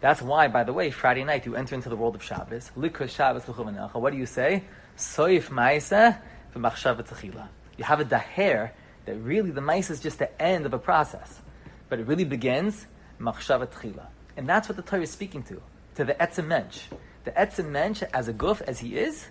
That's 0.00 0.20
why, 0.20 0.48
by 0.48 0.64
the 0.64 0.72
way, 0.72 0.90
Friday 0.90 1.24
night 1.24 1.46
you 1.46 1.54
enter 1.54 1.74
into 1.74 1.88
the 1.88 1.96
world 1.96 2.16
of 2.16 2.22
Shabbos. 2.22 2.70
Likus 2.76 3.10
Shabbos 3.10 3.44
What 3.46 4.10
do 4.12 4.18
you 4.18 4.26
say? 4.26 4.64
Soif 4.96 5.44
Maisa 5.44 6.18
v'machshava 6.54 7.06
techila. 7.06 7.48
You 7.76 7.84
have 7.84 8.00
a 8.00 8.04
daher 8.04 8.70
that 9.04 9.16
really 9.16 9.50
the 9.50 9.60
Maisa 9.60 9.90
is 9.90 10.00
just 10.00 10.18
the 10.18 10.42
end 10.42 10.66
of 10.66 10.74
a 10.74 10.78
process, 10.78 11.40
but 11.88 11.98
it 11.98 12.06
really 12.06 12.24
begins 12.24 12.86
machshava 13.20 13.66
techila, 13.66 14.06
and 14.36 14.48
that's 14.48 14.68
what 14.68 14.76
the 14.76 14.82
Torah 14.82 15.02
is 15.02 15.10
speaking 15.10 15.42
to, 15.44 15.60
to 15.96 16.04
the 16.04 16.14
etzem 16.14 16.46
mensch. 16.46 16.82
The 17.24 17.30
etzem 17.32 17.70
mensch, 17.70 18.02
as 18.12 18.28
a 18.28 18.32
guf 18.32 18.60
as 18.62 18.80
he 18.80 18.96
is, 18.98 19.26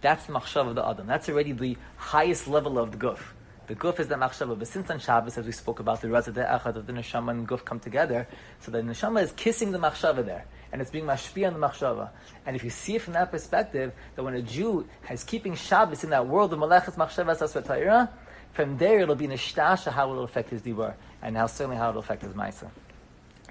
that's 0.00 0.26
the 0.26 0.32
machshava 0.32 0.68
of 0.68 0.74
the 0.76 0.86
adam. 0.86 1.06
That's 1.06 1.28
already 1.28 1.52
the 1.52 1.76
highest 1.96 2.48
level 2.48 2.78
of 2.78 2.92
the 2.92 2.98
guf. 2.98 3.20
The 3.68 3.76
guf 3.76 4.00
is 4.00 4.08
the 4.08 4.16
machshava, 4.16 4.58
but 4.58 4.66
since 4.66 4.90
on 4.90 4.98
Shabbos, 4.98 5.38
as 5.38 5.46
we 5.46 5.52
spoke 5.52 5.78
about, 5.78 6.00
the 6.00 6.08
razah 6.08 6.34
the 6.34 6.40
echad 6.40 6.76
of 6.76 6.86
the 6.86 6.92
neshama 6.92 7.30
and 7.30 7.48
guf 7.48 7.64
come 7.64 7.78
together, 7.78 8.26
so 8.60 8.70
the 8.70 8.80
neshama 8.80 9.22
is 9.22 9.32
kissing 9.32 9.70
the 9.70 9.78
machshava 9.78 10.24
there, 10.24 10.44
and 10.72 10.82
it's 10.82 10.90
being 10.90 11.04
mashpi 11.04 11.46
on 11.46 11.52
the 11.58 11.64
machshava. 11.64 12.10
And 12.44 12.56
if 12.56 12.64
you 12.64 12.70
see 12.70 12.96
it 12.96 13.02
from 13.02 13.12
that 13.12 13.30
perspective, 13.30 13.92
that 14.16 14.22
when 14.22 14.34
a 14.34 14.42
Jew 14.42 14.88
is 15.08 15.22
keeping 15.22 15.54
Shabbos 15.54 16.02
in 16.02 16.10
that 16.10 16.26
world 16.26 16.52
of 16.52 16.58
malachas 16.58 16.96
machshava 16.96 17.36
sasvatayra, 17.36 18.08
from 18.52 18.78
there 18.78 19.00
it'll 19.00 19.14
be 19.14 19.28
nishtasha 19.28 19.92
how 19.92 20.10
it 20.10 20.16
will 20.16 20.24
affect 20.24 20.50
his 20.50 20.60
divar, 20.62 20.94
and 21.22 21.36
how 21.36 21.46
certainly 21.46 21.76
how 21.76 21.90
it 21.90 21.92
will 21.92 22.00
affect 22.00 22.22
his 22.22 22.32
ma'isa. 22.32 22.68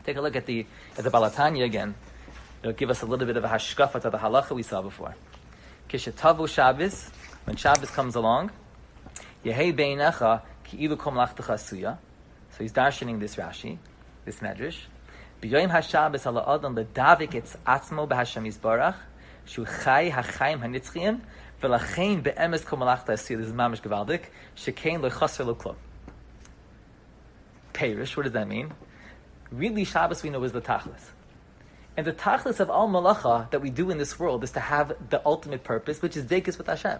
Take 0.03 0.17
a 0.17 0.21
look 0.21 0.35
at 0.35 0.45
the 0.45 0.65
at 0.97 1.03
the 1.03 1.09
Balatanya 1.09 1.63
again. 1.63 1.95
It'll 2.61 2.73
give 2.73 2.89
us 2.89 3.01
a 3.01 3.05
little 3.05 3.25
bit 3.25 3.37
of 3.37 3.43
a 3.43 3.47
hashkafa 3.47 4.01
to 4.01 4.09
the 4.09 4.17
halacha 4.17 4.51
we 4.51 4.63
saw 4.63 4.81
before. 4.81 5.15
Kishatavu 5.89 6.49
Shabbos, 6.49 7.09
when 7.45 7.55
Shabbos 7.55 7.89
comes 7.91 8.15
along, 8.15 8.51
Yehei 9.43 9.73
beinecha 9.75 10.41
ki 10.63 10.77
ilu 10.77 10.97
kom 10.97 11.15
suya. 11.15 11.97
So 12.51 12.57
he's 12.59 12.73
darshaning 12.73 13.19
this 13.19 13.35
Rashi, 13.35 13.77
this 14.25 14.39
Medrash. 14.39 14.77
B'yoyim 15.41 15.71
HaShabbos 15.71 16.25
ala 16.25 16.43
adam 16.55 16.75
ledavik 16.75 17.31
etz 17.31 17.55
atzmo 17.65 18.07
b'Hashem 18.07 18.45
Yisbarach 18.45 18.95
shu 19.45 19.65
chai 19.65 20.11
hachayim 20.11 20.59
hanitzchiyim 20.59 21.21
v'lachein 21.61 22.21
be'emes 22.21 22.63
kom 22.65 22.79
malachta 22.79 23.13
suya. 23.13 23.37
This 23.37 23.47
is 23.47 23.53
mamish 23.53 23.81
gevaldik. 23.81 24.25
Shekein 24.55 25.01
lo 25.01 25.09
chaser 25.09 25.45
lo 25.45 25.55
klom. 25.55 25.75
Perish, 27.73 28.15
what 28.15 28.23
does 28.23 28.33
that 28.33 28.47
mean? 28.47 28.73
Really, 29.51 29.83
Shabbos 29.85 30.21
we 30.23 30.29
know 30.29 30.43
is 30.43 30.51
the 30.51 30.61
tachlis. 30.61 31.01
And 31.97 32.05
the 32.05 32.13
tachlis 32.13 32.59
of 32.59 32.69
all 32.69 32.87
malacha 32.87 33.49
that 33.51 33.61
we 33.61 33.69
do 33.69 33.89
in 33.89 33.97
this 33.97 34.19
world 34.19 34.43
is 34.43 34.51
to 34.51 34.59
have 34.59 34.95
the 35.09 35.21
ultimate 35.25 35.63
purpose, 35.63 36.01
which 36.01 36.15
is 36.15 36.25
dekis 36.25 36.57
with 36.57 36.67
Hashem. 36.67 36.99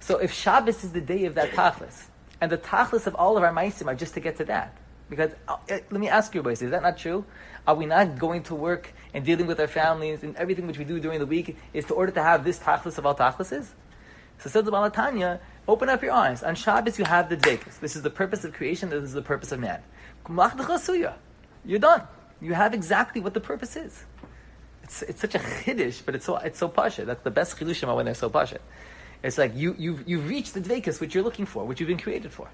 So 0.00 0.18
if 0.18 0.32
Shabbos 0.32 0.84
is 0.84 0.92
the 0.92 1.00
day 1.00 1.24
of 1.24 1.34
that 1.34 1.50
tachlis, 1.50 2.06
and 2.40 2.50
the 2.50 2.58
tachlis 2.58 3.06
of 3.06 3.14
all 3.14 3.36
of 3.36 3.42
our 3.42 3.52
meisim 3.52 3.86
are 3.86 3.94
just 3.94 4.14
to 4.14 4.20
get 4.20 4.36
to 4.36 4.44
that, 4.46 4.76
because 5.08 5.32
uh, 5.48 5.56
eh, 5.68 5.80
let 5.90 6.00
me 6.00 6.08
ask 6.08 6.34
you, 6.34 6.42
boys, 6.42 6.62
is 6.62 6.70
that 6.70 6.82
not 6.82 6.98
true? 6.98 7.24
Are 7.66 7.74
we 7.74 7.86
not 7.86 8.18
going 8.18 8.42
to 8.44 8.54
work 8.54 8.92
and 9.12 9.24
dealing 9.24 9.46
with 9.46 9.60
our 9.60 9.68
families 9.68 10.22
and 10.22 10.36
everything 10.36 10.66
which 10.66 10.78
we 10.78 10.84
do 10.84 10.98
during 11.00 11.18
the 11.18 11.26
week 11.26 11.56
is 11.72 11.84
to 11.86 11.94
order 11.94 12.12
to 12.12 12.22
have 12.22 12.44
this 12.44 12.58
tachlis 12.58 12.98
of 12.98 13.06
all 13.06 13.14
tachlises? 13.14 13.68
So 14.38 14.50
says 14.50 14.64
the 14.64 14.72
Balatanya, 14.72 15.40
open 15.68 15.88
up 15.88 16.02
your 16.02 16.12
eyes. 16.12 16.42
On 16.42 16.54
Shabbos 16.54 16.98
you 16.98 17.04
have 17.04 17.28
the 17.28 17.36
dvekas. 17.36 17.80
This 17.80 17.96
is 17.96 18.02
the 18.02 18.10
purpose 18.10 18.44
of 18.44 18.52
creation. 18.52 18.90
This 18.90 19.04
is 19.04 19.12
the 19.12 19.22
purpose 19.22 19.52
of 19.52 19.60
man. 19.60 19.80
You're 21.64 21.78
done. 21.78 22.02
You 22.40 22.52
have 22.52 22.74
exactly 22.74 23.20
what 23.20 23.34
the 23.34 23.40
purpose 23.40 23.76
is. 23.76 24.04
It's, 24.82 25.02
it's 25.02 25.20
such 25.20 25.34
a 25.34 25.38
chiddush, 25.38 26.04
but 26.04 26.14
it's 26.14 26.26
so 26.26 26.36
it's 26.36 26.58
so 26.58 26.68
pasha. 26.68 27.06
That's 27.06 27.22
the 27.22 27.30
best 27.30 27.56
chidushim 27.56 27.94
when 27.94 28.04
they're 28.04 28.14
so 28.14 28.28
pasha. 28.28 28.58
It's 29.24 29.38
like 29.38 29.56
you, 29.56 29.74
you've, 29.78 30.06
you've 30.06 30.28
reached 30.28 30.52
the 30.52 30.60
dvekas 30.60 31.00
which 31.00 31.14
you're 31.14 31.24
looking 31.24 31.46
for, 31.46 31.64
which 31.64 31.80
you've 31.80 31.88
been 31.88 31.98
created 31.98 32.30
for. 32.30 32.46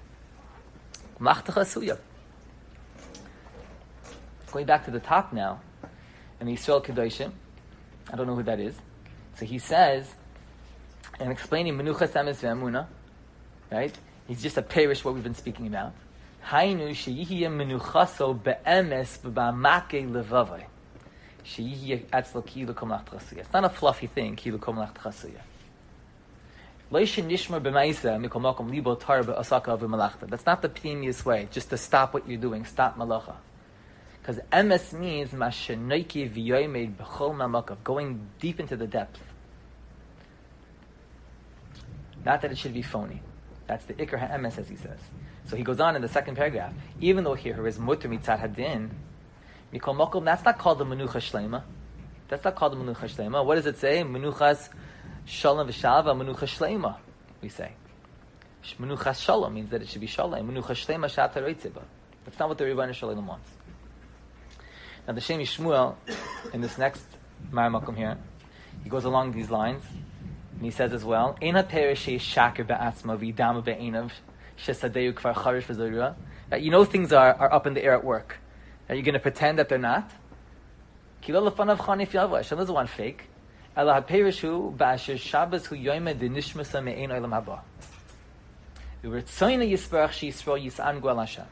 Going 1.19 1.35
back 4.65 4.85
to 4.85 4.91
the 4.91 5.01
top 5.01 5.33
now, 5.33 5.59
in 6.39 6.47
the 6.47 6.53
Yisrael 6.53 6.81
Kedoshim, 6.83 7.31
I 8.11 8.15
don't 8.15 8.25
know 8.25 8.35
who 8.35 8.43
that 8.43 8.61
is. 8.61 8.73
So 9.35 9.45
he 9.45 9.59
says, 9.59 10.15
and 11.19 11.29
explaining 11.29 11.75
Menucha 11.75 12.07
Samis 12.07 12.41
Ve'amuna, 12.41 12.87
right? 13.69 13.93
He's 14.29 14.41
just 14.41 14.57
a 14.57 14.61
parish 14.61 15.03
what 15.03 15.13
we've 15.13 15.23
been 15.23 15.35
speaking 15.35 15.67
about. 15.67 15.91
Hainu 16.47 16.91
sheyihiya 16.91 17.49
menuchaso 17.49 18.41
be'emes 18.41 19.19
v'ba'make 19.19 20.09
levavai. 20.09 20.63
Sheyihiya 21.43 22.05
atzlo 22.11 22.45
ki 22.45 22.65
It's 23.37 23.51
not 23.51 23.65
a 23.65 23.69
fluffy 23.69 24.07
thing, 24.07 24.37
ki 24.37 24.51
lach 24.51 24.93
that's 26.91 27.17
not 30.45 30.61
the 30.61 30.69
previous 30.73 31.25
way, 31.25 31.47
just 31.51 31.69
to 31.69 31.77
stop 31.77 32.13
what 32.13 32.27
you're 32.27 32.37
doing, 32.37 32.65
stop 32.65 32.97
malacha. 32.97 33.35
Because 34.21 34.39
emes 34.51 34.91
means 34.93 35.31
going 37.83 38.27
deep 38.39 38.59
into 38.59 38.75
the 38.75 38.87
depth. 38.87 39.19
Not 42.25 42.41
that 42.41 42.51
it 42.51 42.57
should 42.57 42.73
be 42.73 42.81
phony. 42.81 43.21
That's 43.67 43.85
the 43.85 43.93
ikr 43.93 44.19
ha'emes, 44.19 44.57
as 44.57 44.67
he 44.67 44.75
says. 44.75 44.99
So 45.45 45.55
he 45.55 45.63
goes 45.63 45.79
on 45.79 45.95
in 45.95 46.01
the 46.01 46.09
second 46.09 46.35
paragraph. 46.35 46.73
Even 46.99 47.23
though 47.23 47.35
here 47.35 47.65
is 47.67 47.79
mutter 47.79 48.09
mitzad 48.09 48.41
hadin, 48.41 48.89
that's 49.71 50.43
not 50.43 50.57
called 50.57 50.79
the 50.79 50.85
menucha 50.85 51.21
shlema. 51.21 51.63
That's 52.27 52.43
not 52.43 52.55
called 52.55 52.73
the 52.73 52.77
menucha 52.77 53.09
shlema. 53.09 53.45
What 53.45 53.55
does 53.55 53.65
it 53.65 53.77
say? 53.77 54.03
Menuchas 54.03 54.67
Shalom 55.25 55.67
v'shalva 55.67 56.15
menucha 56.15 56.47
shleima, 56.47 56.97
we 57.41 57.49
say. 57.49 57.73
Menucha 58.79 59.15
shalom 59.15 59.53
means 59.53 59.69
that 59.69 59.81
it 59.81 59.89
should 59.89 60.01
be 60.01 60.07
shalom. 60.07 60.51
Menucha 60.51 60.71
shata 60.71 61.35
reitziba. 61.35 61.81
That's 62.25 62.37
not 62.37 62.49
what 62.49 62.57
the 62.57 62.65
Ribbono 62.65 62.93
Shel 62.93 63.09
Olam 63.09 63.25
wants. 63.25 63.49
Now 65.07 65.13
the 65.13 65.21
Shem 65.21 65.39
Shmuel, 65.39 65.95
in 66.53 66.61
this 66.61 66.77
next 66.77 67.03
Maramakum 67.51 67.97
here, 67.97 68.17
he 68.83 68.89
goes 68.89 69.05
along 69.05 69.31
these 69.31 69.49
lines, 69.49 69.83
and 70.55 70.63
he 70.63 70.69
says 70.69 70.93
as 70.93 71.03
well, 71.03 71.35
Ein 71.41 71.55
ha-perish 71.55 72.07
shaker 72.21 72.63
be'atzma 72.63 73.17
v'idama 73.17 73.63
be'enav 73.63 74.11
shesadeyu 74.63 75.13
kvar 75.13 75.33
charish 75.33 75.63
v'zorua. 75.63 76.15
That 76.49 76.61
you 76.61 76.69
know 76.69 76.85
things 76.85 77.11
are, 77.11 77.33
are 77.33 77.51
up 77.51 77.65
in 77.65 77.73
the 77.73 77.83
air 77.83 77.93
at 77.93 78.03
work. 78.03 78.37
Are 78.89 78.95
you're 78.95 79.03
going 79.03 79.13
to 79.13 79.19
pretend 79.19 79.57
that 79.57 79.69
they're 79.69 79.77
not. 79.77 80.11
Hashem 81.21 81.33
doesn't 81.33 82.73
want 82.73 82.89
fake. 82.89 83.30
Ela 83.75 83.93
ha-perishu 83.93 84.75
ba'asher 84.75 85.17
Shabbos 85.17 85.65
hu 85.67 85.75
yoyme 85.75 86.17
de 86.17 86.27
nishmasa 86.27 86.83
me'ein 86.83 87.09
olam 87.09 87.31
haba. 87.31 87.61
Yis'an 89.03 90.99
gwel 90.99 91.17
Hashem. 91.17 91.45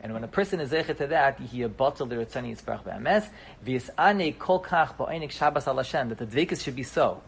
And 0.00 0.12
when 0.12 0.24
a 0.24 0.28
person 0.28 0.60
is 0.60 0.70
zeichet 0.70 0.96
to 0.98 1.06
that, 1.08 1.38
he 1.40 1.62
a 1.62 1.68
bottle 1.68 2.06
the 2.06 2.16
ritzani 2.16 2.56
yisparach 2.56 2.84
be'ames, 2.84 3.28
v'yis'ane 3.64 4.38
kol 4.38 4.62
kach 4.62 4.96
ba'oinik 4.96 5.30
Shabbos 5.30 5.66
al 5.66 5.76
Hashem, 5.76 6.08
that 6.08 6.18
the 6.18 6.26
dvekas 6.26 6.62
should 6.62 6.76
be 6.76 6.82
so. 6.82 7.20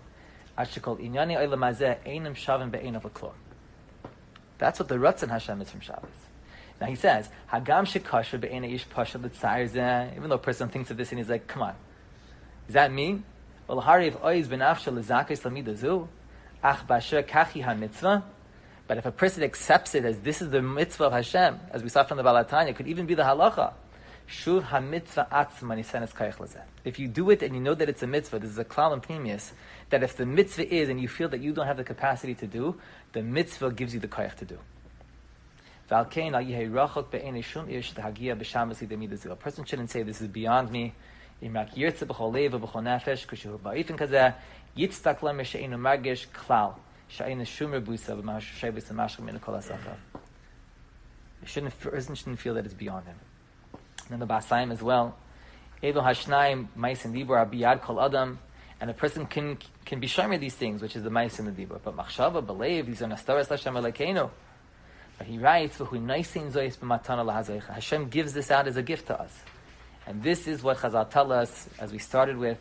Ashikol 0.59 0.99
inyani 0.99 1.37
oilam 1.37 1.61
hazeh 1.61 1.99
einim 2.07 2.35
shavim 2.35 2.71
be'einav 2.71 3.05
l'klor. 3.05 3.33
That's 4.59 4.79
what 4.79 4.89
the 4.89 4.97
Ratzon 4.97 5.29
Hashem 5.29 5.61
is 5.61 5.71
from 5.71 5.81
Shabbos. 5.81 6.09
Now 6.81 6.87
he 6.87 6.95
says, 6.95 7.29
Hagam 7.53 7.85
shekasher 7.85 8.41
be'ena 8.41 8.67
ish 8.67 8.89
pasha 8.89 9.19
l'tzayr 9.19 10.17
even 10.17 10.29
though 10.29 10.37
a 10.37 10.39
person 10.39 10.69
thinks 10.69 10.91
of 10.91 10.97
this 10.97 11.11
and 11.11 11.19
he's 11.19 11.29
like, 11.29 11.47
come 11.47 11.63
on, 11.63 11.75
does 12.67 12.75
that 12.75 12.93
mean? 12.93 13.25
Well, 13.69 13.81
hari 13.81 14.09
if 14.09 14.15
oiz 14.21 14.49
l'zakis 14.51 15.43
lamidazu, 15.43 16.09
ach 16.63 16.87
basher 16.87 17.23
kachi 17.23 18.23
but 18.87 18.99
if 18.99 19.07
a 19.07 19.11
person 19.11 19.43
accepts 19.43 19.95
it 19.95 20.05
as 20.05 20.21
this 20.21 20.41
is 20.41 20.51
the 20.51 20.63
mitzvah 20.63 21.05
of 21.05 21.13
Hashem, 21.13 21.59
as 21.73 21.83
we 21.83 21.89
saw 21.89 22.05
from 22.05 22.19
the 22.19 22.23
Balatanya, 22.23 22.69
it 22.69 22.77
could 22.77 22.87
even 22.87 23.07
be 23.07 23.15
the 23.15 23.25
halacha. 23.25 23.73
Shuv 24.29 24.63
ha-mitzvah 24.63 25.29
atzma 25.31 25.77
nisenes 25.77 26.13
kayach 26.13 26.61
If 26.85 26.99
you 26.99 27.09
do 27.09 27.31
it 27.31 27.43
and 27.43 27.55
you 27.55 27.61
know 27.61 27.75
that 27.75 27.89
it's 27.89 28.03
a 28.03 28.07
mitzvah, 28.07 28.39
this 28.39 28.51
is 28.51 28.59
a 28.59 28.65
klal 28.65 28.93
and 28.93 29.03
pneumius, 29.03 29.53
that 29.91 30.03
if 30.03 30.17
the 30.17 30.27
mitzvah 30.27 30.73
is 30.73 30.89
and 30.89 31.01
you 31.01 31.09
feel 31.09 31.29
that 31.31 31.41
you 31.41 31.53
don't 31.53 31.67
have 31.67 31.77
the 31.77 31.85
capacity 31.85 32.35
to 32.37 32.47
do, 32.47 32.77
the 33.13 33.23
mitzvah 33.23 33.73
gives 33.73 33.95
you 33.95 34.01
the 34.01 34.09
kayach 34.09 34.37
to 34.37 34.45
do. 34.45 34.59
A 35.89 36.05
person 39.37 39.65
shouldn't 39.65 39.91
say 39.91 40.03
this 40.03 40.21
is 40.21 40.29
beyond 40.29 40.71
me. 40.71 40.95
Shouldn't 51.45 51.79
person 51.79 52.15
shouldn't 52.15 52.39
feel 52.41 52.55
that 52.55 52.65
it's 52.65 52.75
beyond 52.75 53.07
him. 53.07 53.17
And 53.75 54.11
then 54.11 54.19
the 54.21 54.27
Basaim 54.27 54.73
as 54.73 54.83
well. 54.83 55.17
Edo 55.83 56.01
Hashnaim 56.01 56.69
Mais 56.75 57.05
and 57.05 57.15
Dibur 57.15 57.81
Kol 57.83 58.01
Adam 58.01 58.39
and 58.81 58.91
a 58.91 58.95
person 58.95 59.27
can 59.27 59.59
can 59.85 60.01
be 60.01 60.07
shomer 60.07 60.39
these 60.39 60.55
things, 60.55 60.83
which 60.83 60.97
is 60.97 61.03
the 61.03 61.11
mice 61.11 61.39
in 61.39 61.47
the 61.47 61.53
dibur. 61.53 61.79
But 61.83 61.97
machshava, 61.97 62.45
believe, 62.45 62.87
these 62.87 63.03
are 63.03 63.07
nastaras 63.07 63.49
Hashem 63.49 63.75
Elokeinu. 63.75 64.31
But 65.19 65.27
he 65.27 65.39
writes, 65.39 65.79
Hashem 67.69 68.09
gives 68.09 68.33
this 68.35 68.51
out 68.51 68.67
as 68.69 68.77
a 68.77 68.83
gift 68.83 69.07
to 69.07 69.19
us. 69.19 69.33
And 70.07 70.23
this 70.23 70.47
is 70.47 70.63
what 70.63 70.79
Chazal 70.79 71.11
tell 71.11 71.33
us, 71.33 71.69
as 71.79 71.93
we 71.93 71.99
started 71.99 72.37
with, 72.37 72.59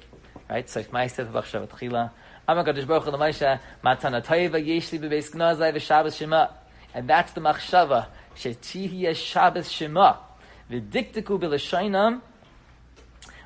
right? 0.50 0.70
So 0.70 0.80
if 0.80 0.92
Ma'aseh 0.92 1.32
b'achshavat 1.32 1.70
chila, 1.70 2.12
Amakadosh 2.48 2.88
Baruch 2.88 3.06
Hu 3.06 3.12
matana 3.12 4.24
toiva 4.24 4.60
yeshli 4.64 5.00
b'beis 5.00 5.32
gnazai 5.32 5.74
v'shabbos 5.74 6.18
shema. 6.18 6.50
And 6.94 7.08
that's 7.08 7.34
the 7.34 7.42
machshava, 7.42 8.08
shetihiyah 8.36 9.16
shabbos 9.16 9.72
shema. 9.72 10.18
V'diktiku 10.72 11.40
b'lashainam, 11.40 12.22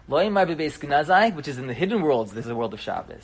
Loimar 0.09 0.47
bebeis 0.47 0.79
gnazai, 0.79 1.35
which 1.35 1.47
is 1.47 1.59
in 1.59 1.67
the 1.67 1.73
hidden 1.73 2.01
worlds, 2.01 2.31
this 2.33 2.45
is 2.45 2.49
the 2.49 2.55
world 2.55 2.73
of 2.73 2.79
Shabbos. 2.79 3.21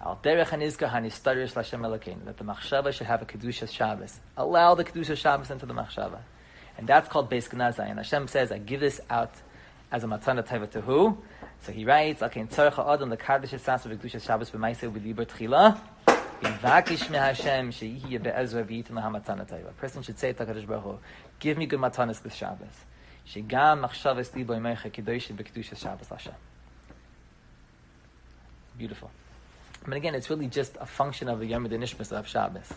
Al 0.00 0.20
derech 0.22 0.46
hanizka 0.46 0.88
hanistarish 0.88 1.56
l'Hashem 1.56 1.82
that 2.26 2.36
the 2.36 2.44
machshava 2.44 2.92
should 2.92 3.08
have 3.08 3.22
a 3.22 3.24
kedusha 3.24 3.68
Shabbos. 3.68 4.20
Allow 4.36 4.76
the 4.76 4.84
kedusha 4.84 5.16
Shabbos 5.16 5.50
into 5.50 5.66
the 5.66 5.74
machshava, 5.74 6.20
and 6.78 6.86
that's 6.86 7.08
called 7.08 7.28
beis 7.28 7.48
gnazai. 7.48 7.90
And 7.90 7.98
Hashem 7.98 8.28
says, 8.28 8.52
"I 8.52 8.58
give 8.58 8.78
this 8.78 9.00
out 9.10 9.32
as 9.90 10.04
a 10.04 10.06
matana 10.06 10.46
teva 10.46 10.70
to 10.70 10.80
who? 10.80 11.18
So 11.62 11.72
he 11.72 11.84
writes, 11.84 12.22
okay, 12.22 12.40
in 12.40 12.48
tzarcha 12.48 12.92
adam 12.92 13.08
the 13.08 13.16
kaddish 13.16 13.50
esas 13.50 13.84
of 13.86 13.92
kedusha 13.92 14.20
Shabbos 14.20 14.50
b'maisel 14.50 14.92
liber 14.92 15.24
tchila. 15.24 15.78
Invakish 16.42 17.08
me 17.08 17.16
Hashem 17.16 17.70
sheyihi 17.70 18.22
be'ezra 18.22 18.64
v'yitin 18.64 18.90
lahamatana 18.90 19.48
teva. 19.48 19.70
A 19.70 19.72
person 19.72 20.02
should 20.02 20.18
say 20.18 20.32
to 20.32 20.44
Hakadosh 20.44 20.66
Baruch 20.66 20.82
Hu, 20.82 20.98
give 21.38 21.56
me 21.56 21.66
good 21.66 21.80
matanas 21.80 22.22
this 22.22 22.34
Shabbos. 22.34 22.68
Shegam 23.28 23.86
machshav 23.86 24.18
es 24.18 24.34
libo 24.34 24.54
imecha 24.54 24.90
kedusha 24.90 25.76
Shabbos 25.76 26.08
Hashem. 26.08 26.34
Beautiful. 28.76 29.10
But 29.86 29.96
again, 29.96 30.14
it's 30.14 30.28
really 30.28 30.48
just 30.48 30.76
a 30.80 30.86
function 30.86 31.28
of 31.28 31.38
the 31.38 31.46
Yom 31.46 31.66
Nishmas 31.68 32.12
of 32.12 32.26
Shabbos. 32.26 32.68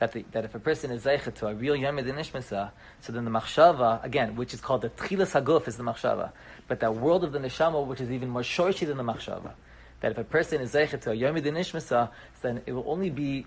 That, 0.00 0.12
the, 0.12 0.24
that 0.32 0.46
if 0.46 0.54
a 0.54 0.58
person 0.58 0.90
is 0.90 1.04
zeichet 1.04 1.34
to 1.36 1.48
a 1.48 1.54
real 1.54 1.76
Yom 1.76 1.98
Nishmasa, 1.98 2.70
so 3.02 3.12
then 3.12 3.26
the 3.26 3.30
machshava, 3.30 4.02
again, 4.02 4.34
which 4.34 4.54
is 4.54 4.60
called 4.60 4.80
the 4.80 4.88
Tchilas 4.88 5.40
Haguf, 5.40 5.68
is 5.68 5.76
the 5.76 5.84
machshava. 5.84 6.32
But 6.68 6.80
that 6.80 6.96
world 6.96 7.22
of 7.22 7.32
the 7.32 7.38
neshama, 7.38 7.86
which 7.86 8.00
is 8.00 8.10
even 8.10 8.30
more 8.30 8.42
shorty 8.42 8.86
than 8.86 8.96
the 8.96 9.04
machshava. 9.04 9.52
That 10.00 10.12
if 10.12 10.18
a 10.18 10.24
person 10.24 10.62
is 10.62 10.72
zeichet 10.72 11.02
to 11.02 11.10
a 11.10 11.14
Yom 11.14 11.36
Nishmasa, 11.36 12.10
then 12.40 12.62
it 12.64 12.72
will 12.72 12.86
only 12.86 13.10
be, 13.10 13.44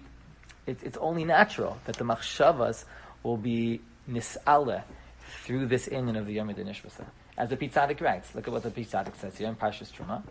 it, 0.68 0.78
it's 0.84 0.98
only 0.98 1.26
natural 1.26 1.80
that 1.86 1.96
the 1.98 2.06
machshavas 2.06 2.86
will 3.24 3.38
be 3.38 3.82
nis'ale, 4.08 4.84
through 5.44 5.66
this 5.66 5.88
inyan 5.88 6.18
of 6.18 6.28
the 6.28 6.34
Yom 6.34 6.50
Nishmasa. 6.50 7.06
As 7.36 7.50
the 7.50 7.58
Pri 7.58 7.70
Tzadik 7.70 8.00
writes, 8.00 8.36
look 8.36 8.48
at 8.48 8.54
what 8.54 8.62
the 8.62 8.70
Pri 8.70 8.86
Tzadik 8.86 9.16
says 9.16 9.36
here 9.36 9.48
in 9.48 9.56
Parshas 9.56 9.92
Truma. 9.92 10.22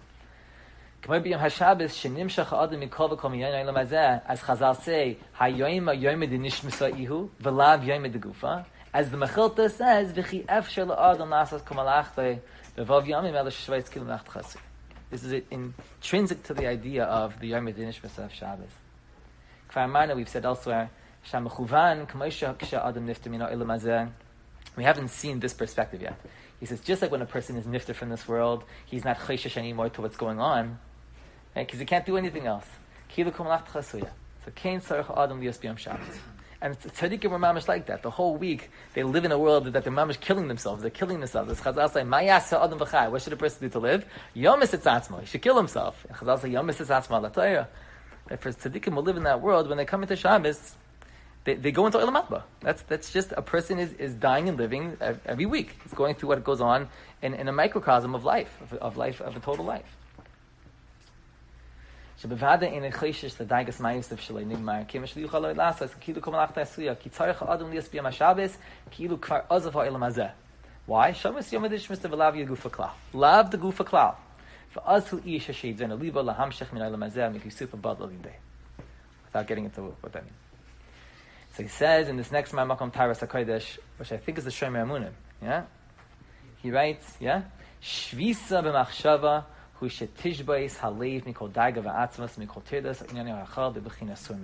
As 1.04 1.24
Chazal 1.24 1.90
say. 4.80 5.16
As 8.94 9.10
the 9.10 9.16
Mechilta 9.16 9.68
says, 9.68 10.12
V'chi 10.12 10.46
Efsher 10.46 10.86
La'adam 10.86 11.28
Lasas 11.28 11.62
V'vav. 12.76 14.56
This 15.10 15.24
is 15.24 15.42
intrinsic 15.50 16.44
to 16.44 16.54
the 16.54 16.68
idea 16.68 17.02
of 17.04 17.40
the 17.40 17.48
Yom 17.48 17.66
Nishmasa 17.66 18.26
of 18.26 18.32
Shabbos. 18.32 18.70
We've 20.16 20.28
said 20.28 20.44
elsewhere, 20.44 20.88
Sham 21.24 21.48
Mechuvan, 21.48 22.08
K'moisha 22.08 22.56
Ksha 22.56 22.86
Adam 22.86 23.08
Nifta 23.08 23.28
Mino 23.28 23.46
Ilam 23.46 23.76
Hazeh, 23.76 24.08
we 24.76 24.84
haven't 24.84 25.08
seen 25.08 25.40
this 25.40 25.52
perspective 25.52 26.00
yet. 26.00 26.14
He 26.60 26.66
says, 26.66 26.80
just 26.80 27.02
like 27.02 27.10
when 27.10 27.22
a 27.22 27.26
person 27.26 27.56
is 27.56 27.66
nifter 27.66 27.92
from 27.92 28.08
this 28.08 28.28
world, 28.28 28.62
he's 28.86 29.04
not 29.04 29.18
chayshish 29.18 29.56
anymore 29.56 29.88
to 29.90 30.00
what's 30.00 30.16
going 30.16 30.38
on, 30.38 30.78
because 31.54 31.78
he 31.78 31.84
can't 31.84 32.06
do 32.06 32.16
anything 32.16 32.46
else. 32.46 32.66
So 33.14 33.24
kain 34.54 34.80
tzarech 34.80 35.16
adam 35.16 35.40
lios 35.40 35.58
b'yom 35.58 35.78
Shabbos. 35.78 36.18
And 36.62 36.78
tzaddikim 36.80 37.30
were 37.30 37.38
mamish 37.38 37.66
like 37.68 37.86
that. 37.86 38.02
The 38.02 38.10
whole 38.10 38.36
week, 38.36 38.70
they 38.94 39.02
live 39.02 39.24
in 39.24 39.32
a 39.32 39.38
world 39.38 39.66
that 39.66 39.84
they're 39.84 39.92
mamish 39.92 40.20
killing 40.20 40.48
themselves. 40.48 40.82
They're 40.82 40.90
killing 40.90 41.18
themselves. 41.18 41.50
As 41.50 41.60
Chazal 41.60 41.92
say, 41.92 42.04
Mayas 42.04 42.52
adam 42.52 42.78
v'chai. 42.78 43.10
What 43.10 43.22
should 43.22 43.32
a 43.32 43.36
person 43.36 43.60
do 43.62 43.68
to 43.70 43.78
live? 43.80 44.06
Yom 44.34 44.62
es 44.62 44.70
He 44.70 45.26
should 45.26 45.42
kill 45.42 45.56
himself. 45.56 46.06
And 46.08 46.16
Chazal 46.16 46.40
say, 46.40 46.50
Yom 46.50 46.70
es 46.70 46.78
etzatmo 46.78 47.20
la 47.20 48.36
For 48.36 48.52
tzaddikim 48.52 48.94
will 48.94 49.02
live 49.02 49.16
in 49.16 49.24
that 49.24 49.40
world, 49.40 49.68
when 49.68 49.76
they 49.76 49.84
come 49.84 50.02
into 50.02 50.16
Shabbos, 50.16 50.76
they, 51.44 51.54
they 51.54 51.72
go 51.72 51.86
into 51.86 51.98
Olam 51.98 52.42
That's 52.60 52.82
that's 52.82 53.12
just 53.12 53.32
a 53.32 53.42
person 53.42 53.80
is, 53.80 53.92
is 53.94 54.14
dying 54.14 54.48
and 54.48 54.56
living 54.56 54.96
every 55.26 55.46
week. 55.46 55.76
It's 55.84 55.94
going 55.94 56.14
through 56.14 56.28
what 56.28 56.44
goes 56.44 56.60
on 56.60 56.88
in, 57.20 57.34
in 57.34 57.48
a 57.48 57.52
microcosm 57.52 58.14
of 58.14 58.24
life, 58.24 58.56
of, 58.60 58.74
of 58.74 58.96
life, 58.96 59.20
of 59.20 59.36
a 59.36 59.40
total 59.40 59.64
life. 59.64 59.96
שבוודא 62.21 62.65
אין 62.65 62.83
החשש 62.83 63.41
לדייגס 63.41 63.79
מייסף 63.79 64.19
שלי 64.19 64.45
נגמר, 64.45 64.79
כי 64.87 64.99
משל 64.99 65.19
יוכל 65.19 65.39
לא 65.39 65.51
לעשות, 65.51 65.89
כאילו 65.99 66.21
כמו 66.21 66.37
לך 66.37 66.51
תעשויה, 66.51 66.95
כי 66.95 67.09
צריך 67.09 67.43
האדם 67.43 67.71
ליאס 67.71 67.89
ביום 67.89 68.05
השבס, 68.05 68.57
כאילו 68.91 69.21
כבר 69.21 69.39
עוזב 69.47 69.77
העולם 69.77 70.03
הזה. 70.03 70.25
Why? 70.89 71.13
שבס 71.13 71.53
יום 71.53 71.63
הדש 71.63 71.91
מסתבר 71.91 72.15
לאו 72.15 72.35
יגוף 72.35 72.65
הכלל. 72.65 72.87
לאו 73.13 73.43
דגוף 73.49 73.81
הכלל. 73.81 74.09
ואז 74.75 75.13
הוא 75.13 75.19
איש 75.25 75.49
השייד 75.49 75.77
זן 75.77 75.91
הליבה 75.91 76.21
להמשך 76.21 76.73
מן 76.73 76.81
העולם 76.81 77.03
הזה, 77.03 77.29
מכיסוף 77.29 77.73
הבדל 77.73 78.05
לידי. 78.05 78.29
Without 79.31 79.47
getting 79.47 79.65
into 79.65 79.81
what 80.01 80.13
that 80.13 80.23
means. 80.23 80.47
So 81.57 81.63
he 81.63 81.69
says 81.69 82.07
in 82.07 82.17
this 82.17 82.31
next 82.31 82.51
Ma'amakom 82.53 82.93
Taras 82.93 83.19
HaKodesh, 83.19 83.79
which 83.97 84.11
I 84.11 84.17
think 84.17 84.37
is 84.37 84.43
the 84.43 84.51
Shomer 84.51 84.83
Amunim, 84.85 85.13
yeah? 85.41 85.63
He 86.61 86.71
writes, 86.71 87.17
yeah? 87.19 87.41
Shvisa 87.81 88.61
b'machshava 88.63 89.43
halev 89.88 91.24
mikol 91.24 91.50
mikol 91.52 92.62
tirdas 92.62 92.98
ha'achal 93.00 93.72
b'bechina 93.74 94.16
sur. 94.16 94.34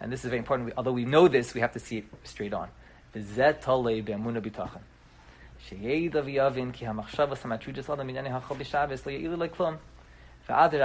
And 0.00 0.12
this 0.12 0.24
is 0.24 0.30
very 0.30 0.38
important. 0.38 0.72
Although 0.76 0.92
we 0.92 1.04
know 1.04 1.28
this, 1.28 1.54
we 1.54 1.60
have 1.60 1.72
to 1.72 1.78
see 1.78 1.98
it 1.98 2.04
straight 2.24 2.52
on. 2.52 2.68
V'zet 3.14 3.62
tolei 3.62 4.02
b'amuna 4.04 4.40
b'tachan. 4.40 4.82
Sheyeida 5.68 6.22
v'yavin 6.22 6.72
ki 6.72 6.84
ha'machshava 6.84 7.36
samatrujas 7.36 7.88
adam 7.92 8.08
inyani 8.08 8.30
ha'achal 8.30 8.56
b'shabbos 8.56 9.04
lo 9.06 9.12
ye'ilu 9.12 9.36
leklum. 9.36 9.78
Like 10.48 10.76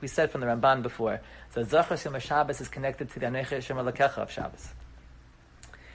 we 0.00 0.06
said 0.06 0.30
from 0.30 0.40
the 0.40 0.46
Ramban 0.46 0.82
before, 0.82 1.20
so 1.52 1.64
Zachar 1.64 1.96
Yom 2.04 2.20
Shabbos 2.20 2.60
is 2.60 2.68
connected 2.68 3.10
to 3.10 3.18
the 3.18 3.26
Anecha 3.26 3.60
Shem 3.60 3.76
Alakecha 3.76 4.18
of 4.18 4.30
Shabbos. 4.30 4.68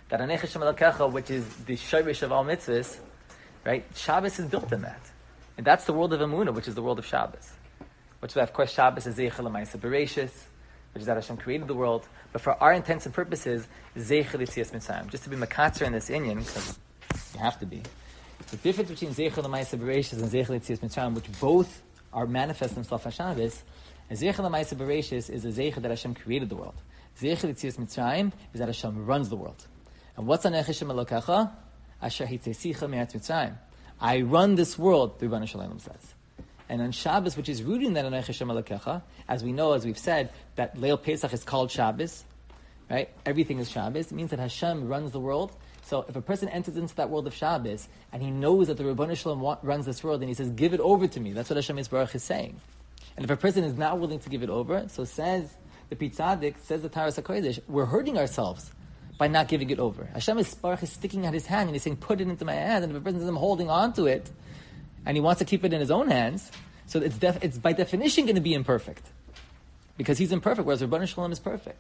That 0.10 0.20
Anecha 0.20 0.50
Shem 0.50 0.62
Alakecha, 0.62 1.10
which 1.10 1.30
is 1.30 1.48
the 1.64 1.78
Shirish 1.78 2.24
of 2.24 2.34
all 2.34 2.44
mitzvahs, 2.44 3.00
right? 3.66 3.86
Shabbos 3.96 4.38
is 4.38 4.48
built 4.48 4.70
in 4.74 4.82
that. 4.82 5.11
And 5.58 5.66
that's 5.66 5.86
the 5.86 5.94
world 5.94 6.14
of 6.14 6.20
Amunah, 6.22 6.54
which 6.54 6.68
is 6.68 6.76
the 6.76 6.82
world 6.82 7.00
of 7.00 7.06
Shabbos. 7.06 7.52
Which, 8.20 8.36
of 8.36 8.54
course, 8.54 8.72
Shabbos 8.72 9.08
is 9.08 9.16
Zeichel 9.16 9.50
Amaisa 9.50 9.78
Bereshis, 9.78 10.32
which 10.94 11.02
is 11.02 11.06
that 11.06 11.16
Hashem 11.16 11.38
created 11.38 11.68
the 11.68 11.74
world. 11.74 12.08
But 12.32 12.42
for 12.42 12.62
our 12.62 12.74
intents 12.74 13.06
and 13.06 13.14
purposes, 13.14 13.68
Zeichel 13.98 14.42
Yitzias 14.42 14.72
Mitzrayim. 14.72 15.10
Just 15.10 15.24
to 15.24 15.30
be 15.30 15.36
Makatzer 15.36 15.86
in 15.86 15.94
this 15.94 16.10
Inyan, 16.10 16.40
because 16.40 16.78
you 17.34 17.40
have 17.40 17.60
to 17.60 17.66
be. 17.66 17.82
The 18.50 18.58
difference 18.58 18.90
between 18.90 19.12
Zeichel 19.14 19.46
Ma'aseh 19.46 19.78
Bereshis 19.80 20.14
and 20.14 20.30
Zeichel 20.32 20.60
Yitzias 20.60 20.80
Mitzrayim, 20.80 21.16
which 21.16 21.32
both 21.40 21.82
are 22.14 22.28
manifest 22.28 22.76
themselves 22.76 23.06
on 23.06 23.12
Shabbos, 23.12 23.64
A 24.12 24.14
Zeicha 24.14 24.36
Lamaisa 24.36 24.76
Bereshis 24.76 25.30
is 25.30 25.46
a 25.46 25.48
Zeicha 25.48 25.76
that 25.76 25.90
Hashem 25.90 26.16
created 26.16 26.50
the 26.50 26.56
world. 26.58 26.76
Zeicha 27.18 27.50
Litzias 27.50 27.78
Mitzrayim 27.78 28.34
is 28.54 28.60
that 28.60 28.68
Hashem 28.68 29.06
runs 29.06 29.30
the 29.30 29.38
world. 29.38 29.66
And 30.18 30.28
what's 30.28 30.44
an 30.44 30.52
Echishem 30.52 30.92
Elokecha? 30.92 31.50
Asher 32.02 32.26
Hitzesicha 32.26 32.90
Me'at 32.90 33.14
Mitzrayim. 33.14 33.56
I 34.02 34.22
run 34.22 34.56
this 34.56 34.80
world, 34.80 35.20
the 35.20 35.28
Ribbono 35.28 35.48
Shel 35.48 35.62
Olam 35.62 35.80
says. 35.80 36.16
And 36.68 36.82
on 36.82 36.92
Shabbos, 36.92 37.38
which 37.38 37.50
is 37.50 37.62
rooted 37.62 37.88
in 37.88 37.94
that 37.94 38.06
Anay 38.06 38.26
Hashem 38.26 38.48
Elokecha, 38.48 39.04
as 39.28 39.44
we 39.44 39.52
know, 39.52 39.74
as 39.74 39.86
we've 39.86 39.98
said, 39.98 40.32
that 40.56 40.76
Leil 40.78 41.02
Pesach 41.02 41.32
is 41.34 41.44
called 41.44 41.70
Shabbos, 41.70 42.24
right? 42.90 43.10
Everything 43.26 43.60
is 43.60 43.70
Shabbos. 43.70 44.08
It 44.08 44.16
means 44.16 44.32
that 44.32 44.40
Hashem 44.40 44.88
runs 44.88 45.12
the 45.12 45.20
world. 45.20 45.56
So 45.84 46.06
if 46.08 46.16
a 46.16 46.22
person 46.22 46.50
enters 46.50 46.78
into 46.78 46.96
that 46.96 47.10
world 47.10 47.28
of 47.28 47.36
Shabbos 47.36 47.90
and 48.12 48.24
he 48.24 48.32
knows 48.32 48.68
that 48.68 48.78
the 48.78 48.84
Ribbono 48.84 49.16
Shel 49.16 49.36
Olam 49.36 49.60
runs 49.62 49.86
this 49.86 50.04
world 50.04 50.22
and 50.22 50.30
he 50.30 50.34
says, 50.34 50.50
"Give 50.50 50.74
it 50.74 50.80
over 50.80 51.08
to 51.08 51.20
me," 51.20 51.34
that's 51.34 51.50
what 51.50 51.58
Hashem 51.58 51.78
Baruch 51.92 52.16
is 52.16 52.24
saying. 52.24 52.60
And 53.18 53.26
if 53.26 53.30
a 53.30 53.38
person 53.38 53.64
is 53.64 53.76
not 53.76 54.00
willing 54.00 54.20
to 54.20 54.30
give 54.30 54.42
it 54.42 54.50
over, 54.50 54.86
so 54.88 55.04
says 55.04 55.54
the 55.90 55.96
Pri 55.96 56.10
Tzadik, 56.10 56.56
says 56.64 56.82
the 56.82 56.90
Taras 56.90 57.18
HaKodesh, 57.18 57.60
we're 57.68 57.86
hurting 57.86 58.18
ourselves 58.18 58.72
by 59.22 59.28
not 59.28 59.48
giving 59.48 59.70
it 59.70 59.78
over. 59.78 60.06
Hashem 60.16 60.40
is, 60.40 60.56
Baruch 60.56 60.82
is 60.82 60.92
sticking 60.94 61.28
out 61.28 61.34
his 61.36 61.46
hand 61.46 61.68
and 61.68 61.76
he's 61.76 61.84
saying, 61.84 61.98
put 61.98 62.20
it 62.22 62.28
into 62.28 62.44
my 62.44 62.56
hand. 62.56 62.84
And 62.84 62.92
if 62.92 62.98
a 62.98 63.02
person 63.02 63.22
is 63.22 63.30
holding 63.30 63.70
on 63.70 63.94
to 63.94 64.08
it, 64.08 64.28
and 65.06 65.16
he 65.16 65.22
wants 65.22 65.38
to 65.38 65.46
keep 65.46 65.64
it 65.64 65.72
in 65.72 65.80
his 65.80 65.92
own 65.92 66.08
hands, 66.08 66.52
so 66.88 67.00
it's, 67.00 67.20
def- 67.20 67.44
it's 67.44 67.60
by 67.60 67.72
definition 67.72 68.26
going 68.26 68.34
to 68.34 68.42
be 68.42 68.56
imperfect. 68.56 69.06
Because 69.96 70.18
he's 70.18 70.32
imperfect, 70.32 70.66
whereas 70.66 70.82
Ribbono 70.82 71.08
Shel 71.08 71.24
Olam 71.24 71.32
is 71.32 71.38
perfect. 71.38 71.80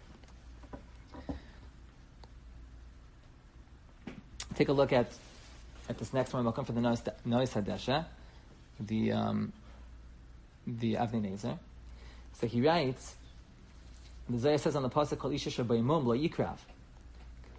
Take 4.53 4.69
a 4.69 4.73
look 4.73 4.93
at, 4.93 5.11
at 5.89 5.97
this 5.97 6.13
next 6.13 6.33
one. 6.33 6.43
Welcome 6.43 6.65
for 6.65 6.73
the 6.73 6.81
Nois 6.81 7.01
Hadesha, 7.25 8.05
the, 8.79 9.13
um, 9.13 9.51
the 10.67 10.93
Avnei 10.93 11.33
Nezer. 11.33 11.57
So 12.39 12.45
he 12.45 12.61
writes, 12.61 13.15
the 14.29 14.37
Zayah 14.37 14.59
says 14.59 14.75
on 14.75 14.83
the 14.83 14.91
Pasuk, 14.91 15.17
Kol 15.17 15.31
Isha 15.31 15.49
Shabayimum 15.49 16.05
Lo 16.05 16.15
Yikrav, 16.15 16.57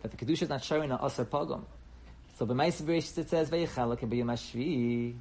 that 0.02 0.10
the 0.10 0.16
Kedusha 0.16 0.42
is 0.42 0.48
not 0.48 0.62
showing 0.62 0.90
a 0.90 0.96
Asar 0.96 1.24
Pogum. 1.24 1.64
So 2.36 2.46
b'Maisa 2.46 2.82
Bereshit 2.82 3.18
it 3.18 3.30
says, 3.30 3.50
Vayichalak 3.50 4.00
B'Yom 4.00 4.32
HaShvi, 4.32 5.14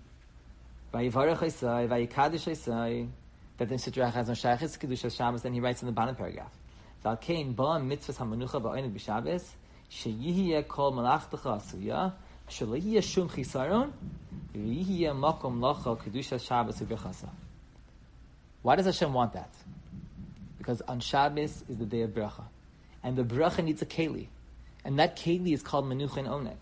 Vayivarech 0.94 1.38
Isai, 1.38 1.88
Vayikadish 1.88 2.48
Isai, 2.52 3.08
that 3.58 3.70
the 3.70 3.76
Sitrach 3.76 4.14
has 4.14 4.28
no 4.28 4.34
Shayachis 4.34 4.78
Kedusha 4.78 5.16
Shabbos, 5.16 5.44
then 5.44 5.54
he 5.54 5.60
writes 5.60 5.82
in 5.82 5.86
the 5.86 5.92
bottom 5.92 6.16
paragraph, 6.16 6.52
Valkein 7.06 7.56
Ba 7.56 7.64
Mitzvahs 7.80 8.18
HaManucha 8.18 8.62
Ba'oinid 8.62 8.92
B'Shabbos, 8.92 9.46
Sheyihiyeh 9.92 10.68
Kol 10.68 10.94
Malachtecha 10.94 11.62
Shabbos 16.46 16.80
U'Bechasa. 16.80 17.30
Why 18.62 18.76
does 18.76 18.86
Hashem 18.86 19.14
want 19.14 19.34
that? 19.34 19.50
Because 20.58 20.82
on 20.82 21.00
Shabbos 21.00 21.64
is 21.70 21.78
the 21.78 21.86
day 21.86 22.02
of 22.02 22.12
bracha. 22.12 22.44
And 23.04 23.16
the 23.16 23.24
bracha 23.24 23.64
needs 23.64 23.82
a 23.82 23.86
keli. 23.86 24.28
And 24.84 25.00
that 25.00 25.16
keli 25.16 25.54
is 25.54 25.62
called 25.62 25.86
menucha 25.86 26.26
oneg. 26.26 26.58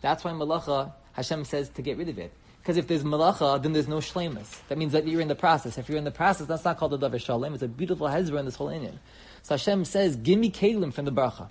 That's 0.00 0.24
why 0.24 0.30
malacha, 0.32 0.92
Hashem 1.12 1.44
says 1.44 1.68
to 1.70 1.82
get 1.82 1.96
rid 1.96 2.08
of 2.08 2.18
it. 2.18 2.32
Because 2.60 2.76
if 2.76 2.88
there's 2.88 3.04
malacha, 3.04 3.62
then 3.62 3.72
there's 3.72 3.86
no 3.86 3.98
shlemus. 3.98 4.66
That 4.68 4.78
means 4.78 4.92
that 4.92 5.06
you're 5.06 5.20
in 5.20 5.28
the 5.28 5.36
process. 5.36 5.78
If 5.78 5.88
you're 5.88 5.98
in 5.98 6.04
the 6.04 6.10
process, 6.10 6.48
that's 6.48 6.64
not 6.64 6.78
called 6.78 6.94
a 6.94 6.98
davar 6.98 7.20
shalem. 7.20 7.54
It's 7.54 7.62
a 7.62 7.68
beautiful 7.68 8.08
hezber 8.08 8.38
in 8.38 8.44
this 8.44 8.56
whole 8.56 8.68
Inyan. 8.68 8.98
So 9.42 9.54
Hashem 9.54 9.84
says, 9.84 10.16
give 10.16 10.38
me 10.38 10.50
kelim 10.50 10.92
from 10.92 11.04
the 11.04 11.12
bracha. 11.12 11.48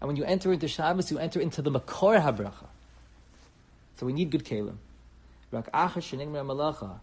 And 0.00 0.08
when 0.08 0.16
you 0.16 0.24
enter 0.24 0.52
into 0.52 0.68
Shabbos, 0.68 1.10
you 1.10 1.18
enter 1.18 1.40
into 1.40 1.62
the 1.62 1.70
makor 1.70 2.20
habracha. 2.20 2.66
So 3.96 4.06
we 4.06 4.12
need 4.12 4.30
good 4.30 4.44
kelim. 4.44 4.76
Malacha 5.52 7.00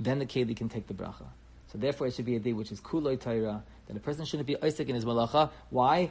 then 0.00 0.18
the 0.18 0.26
keli 0.26 0.56
can 0.56 0.68
take 0.68 0.86
the 0.86 0.94
bracha. 0.94 1.26
So 1.72 1.78
therefore, 1.78 2.06
it 2.06 2.14
should 2.14 2.24
be 2.24 2.36
a 2.36 2.40
day 2.40 2.52
which 2.52 2.72
is 2.72 2.80
kuloi 2.80 3.20
taira. 3.20 3.62
Then 3.86 3.96
a 3.96 4.00
person 4.00 4.24
shouldn't 4.24 4.46
be 4.46 4.56
oisik 4.56 4.88
in 4.88 4.94
his 4.94 5.04
malacha. 5.04 5.50
Why? 5.70 6.10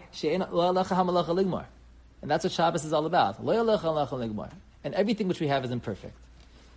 And 2.21 2.31
that's 2.31 2.43
what 2.43 2.53
Shabbos 2.53 2.85
is 2.85 2.93
all 2.93 3.05
about. 3.05 3.39
And 3.39 4.93
everything 4.95 5.27
which 5.27 5.39
we 5.39 5.47
have 5.47 5.65
is 5.65 5.71
imperfect. 5.71 6.15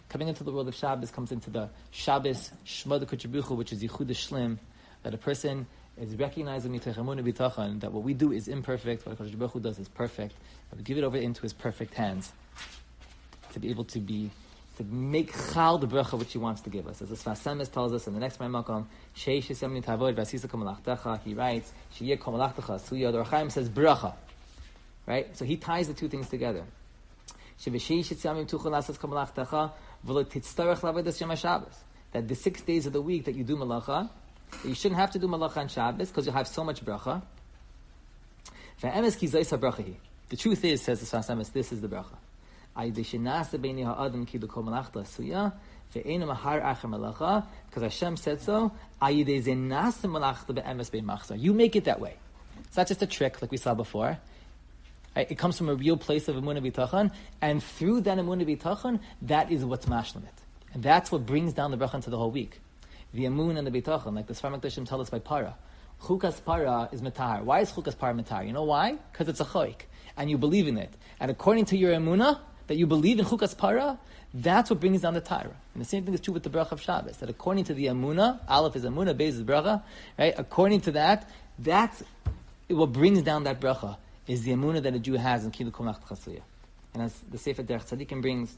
Coming 0.09 0.29
into 0.29 0.43
the 0.45 0.51
world 0.51 0.69
of 0.69 0.75
Shabbos 0.75 1.11
comes 1.11 1.31
into 1.31 1.51
the 1.51 1.71
Shabbos 1.91 2.51
Shmad 2.67 3.05
Kuchabuchu, 3.05 3.57
which 3.57 3.73
is 3.73 3.83
Yichud 3.83 4.09
Shlim, 4.09 4.59
that 5.03 5.15
a 5.15 5.19
person 5.19 5.67
is 5.97 6.17
recognizing 6.17 6.73
that 6.73 7.93
what 7.93 8.03
we 8.03 8.15
do 8.15 8.33
is 8.33 8.49
imperfect, 8.49 9.07
what 9.07 9.19
Baruch 9.19 9.53
Hu 9.53 9.61
does 9.61 9.79
is 9.79 9.89
perfect, 9.89 10.35
and 10.71 10.79
we 10.79 10.85
give 10.85 10.99
it 10.99 11.05
over 11.05 11.17
into 11.17 11.43
His 11.43 11.53
perfect 11.53 11.95
hands 11.95 12.33
to 13.53 13.61
be 13.61 13.71
able 13.71 13.85
to 13.85 14.01
be 14.01 14.31
to 14.81 14.87
make 14.87 15.31
chal 15.53 15.77
the 15.77 15.87
bracha 15.87 16.19
which 16.19 16.33
he 16.33 16.39
wants 16.39 16.63
to 16.63 16.71
give 16.71 16.89
us. 16.89 17.03
As 17.03 17.11
the 17.11 17.15
Sfas 17.15 17.43
Emes 17.43 17.71
tells 17.71 17.93
us 17.93 18.07
in 18.07 18.15
the 18.15 18.21
next 18.21 18.39
Makom, 18.39 18.87
Sheish 19.15 19.49
Yisem 19.49 19.85
Tavod 19.85 20.15
Vasisa 20.15 20.49
Kamalachtecha, 20.49 21.21
he 21.23 21.35
writes, 21.35 21.71
Shiyeh 21.95 22.19
Kamalachtecha, 22.19 22.81
Suya 22.81 23.13
Dorchaim 23.13 23.53
says 23.53 23.69
bracha. 23.69 24.15
Right? 25.05 25.37
So 25.37 25.45
he 25.45 25.59
ties 25.59 25.89
the 25.89 25.93
two 25.93 26.09
things 26.09 26.31
together. 26.31 26.65
That 27.63 27.73
the 32.29 32.35
six 32.35 32.63
days 32.63 32.87
of 32.87 32.95
the 32.95 33.03
week 33.03 33.27
that 33.27 33.35
you 33.35 33.45
do 33.45 33.57
malacha, 33.59 34.09
you 34.65 34.75
shouldn't 34.75 34.99
have 34.99 35.11
to 35.11 35.19
do 35.19 35.29
malacha 35.29 35.59
on 35.59 35.69
Shabbos 35.69 36.09
because 36.09 36.25
you'll 36.25 36.35
have 36.35 36.49
so 36.49 36.65
much 36.65 36.83
bracha. 36.83 37.21
The 38.81 40.37
truth 40.39 40.65
is, 40.65 40.81
says 40.81 41.01
the 41.01 41.07
Sfas 41.19 41.29
Emes, 41.29 41.53
this 41.53 41.71
is 41.71 41.83
the 41.83 41.89
bracha. 41.89 42.17
Because 47.69 47.83
Hashem 47.83 48.17
said 48.17 48.41
so. 48.41 48.73
You 49.03 49.25
make 51.53 51.77
it 51.77 51.85
that 51.85 52.01
way. 52.01 52.17
It's 52.65 52.77
not 52.77 52.87
just 52.87 53.03
a 53.03 53.07
trick 53.07 53.43
like 53.43 53.51
we 53.51 53.57
saw 53.57 53.75
before. 53.75 54.19
It 55.17 55.39
comes 55.39 55.59
from 55.59 55.69
a 55.69 55.75
real 55.75 55.97
place 55.97 56.29
of 56.29 56.37
emunah 56.37 56.71
b'tachan, 56.71 57.11
and 57.41 57.61
through 57.61 58.03
that 58.03 58.17
emunah 58.17 58.47
b'tachan, 58.47 59.01
that 59.23 59.51
is 59.51 59.65
what's 59.65 59.87
mashlim 59.87 60.23
it, 60.23 60.35
and 60.73 60.85
that's 60.85 61.11
what 61.11 61.27
brings 61.27 61.53
down 61.53 61.73
the 61.73 61.77
bracha 61.77 62.01
to 62.05 62.11
the 62.11 62.17
whole 62.17 62.31
week. 62.31 62.61
The 63.13 63.25
emun 63.25 63.59
and 63.59 63.67
the 63.67 63.73
b'tachan, 63.73 64.15
like 64.15 64.29
the 64.29 64.35
Sfar 64.35 64.57
Makdashim 64.57 64.89
tell 64.89 65.01
us 65.01 65.11
by 65.11 65.19
para. 65.19 65.57
Chukas 66.01 66.45
para 66.45 66.89
is 66.93 67.03
matar. 67.03 67.43
Why 67.43 67.59
is 67.59 67.73
chukas 67.73 67.99
para 67.99 68.15
matar? 68.15 68.47
You 68.47 68.53
know 68.53 68.63
why? 68.63 68.99
Because 69.11 69.29
it's 69.29 69.41
a 69.41 69.45
choik, 69.45 69.81
and 70.17 70.31
you 70.31 70.39
believe 70.39 70.69
in 70.69 70.79
it. 70.79 70.95
And 71.19 71.29
according 71.29 71.65
to 71.67 71.77
your 71.77 71.93
emunah, 71.93 72.39
that 72.71 72.77
you 72.77 72.87
believe 72.87 73.19
in 73.19 73.25
chukas 73.25 73.59
para, 73.59 73.99
that's 74.33 74.71
what 74.71 74.79
brings 74.79 75.01
down 75.01 75.15
the 75.15 75.21
Torah. 75.21 75.57
And 75.75 75.81
the 75.81 75.85
same 75.85 76.05
thing 76.05 76.15
is 76.15 76.21
true 76.21 76.33
with 76.33 76.45
the 76.45 76.51
bracha 76.51 76.71
of 76.71 76.81
Shabbos. 76.81 77.17
That 77.17 77.29
according 77.29 77.65
to 77.65 77.75
the 77.75 77.87
Amuna, 77.87 78.39
Aleph 78.49 78.77
is 78.77 78.85
Amuna, 78.85 79.13
Beis 79.13 79.31
is 79.31 79.43
bracha, 79.43 79.83
right? 80.17 80.33
According 80.39 80.83
to 80.83 80.93
that, 80.93 81.29
that's 81.59 82.05
what 82.69 82.93
brings 82.93 83.23
down 83.23 83.43
that 83.43 83.61
bracha 83.61 83.97
is 84.29 84.45
the 84.45 84.53
Amuna 84.53 84.81
that 84.85 84.95
a 84.95 85.01
Jew 85.01 85.15
has 85.15 85.45
in 85.45 85.51
Kilu 85.51 85.73
Kumach 85.73 86.01
Chasuya. 86.03 86.43
And 86.95 87.03
as 87.03 87.13
the 87.29 87.39
Sefer 87.39 87.65
Derech 87.65 87.89
Tzadikim 87.89 88.23
brings 88.23 88.55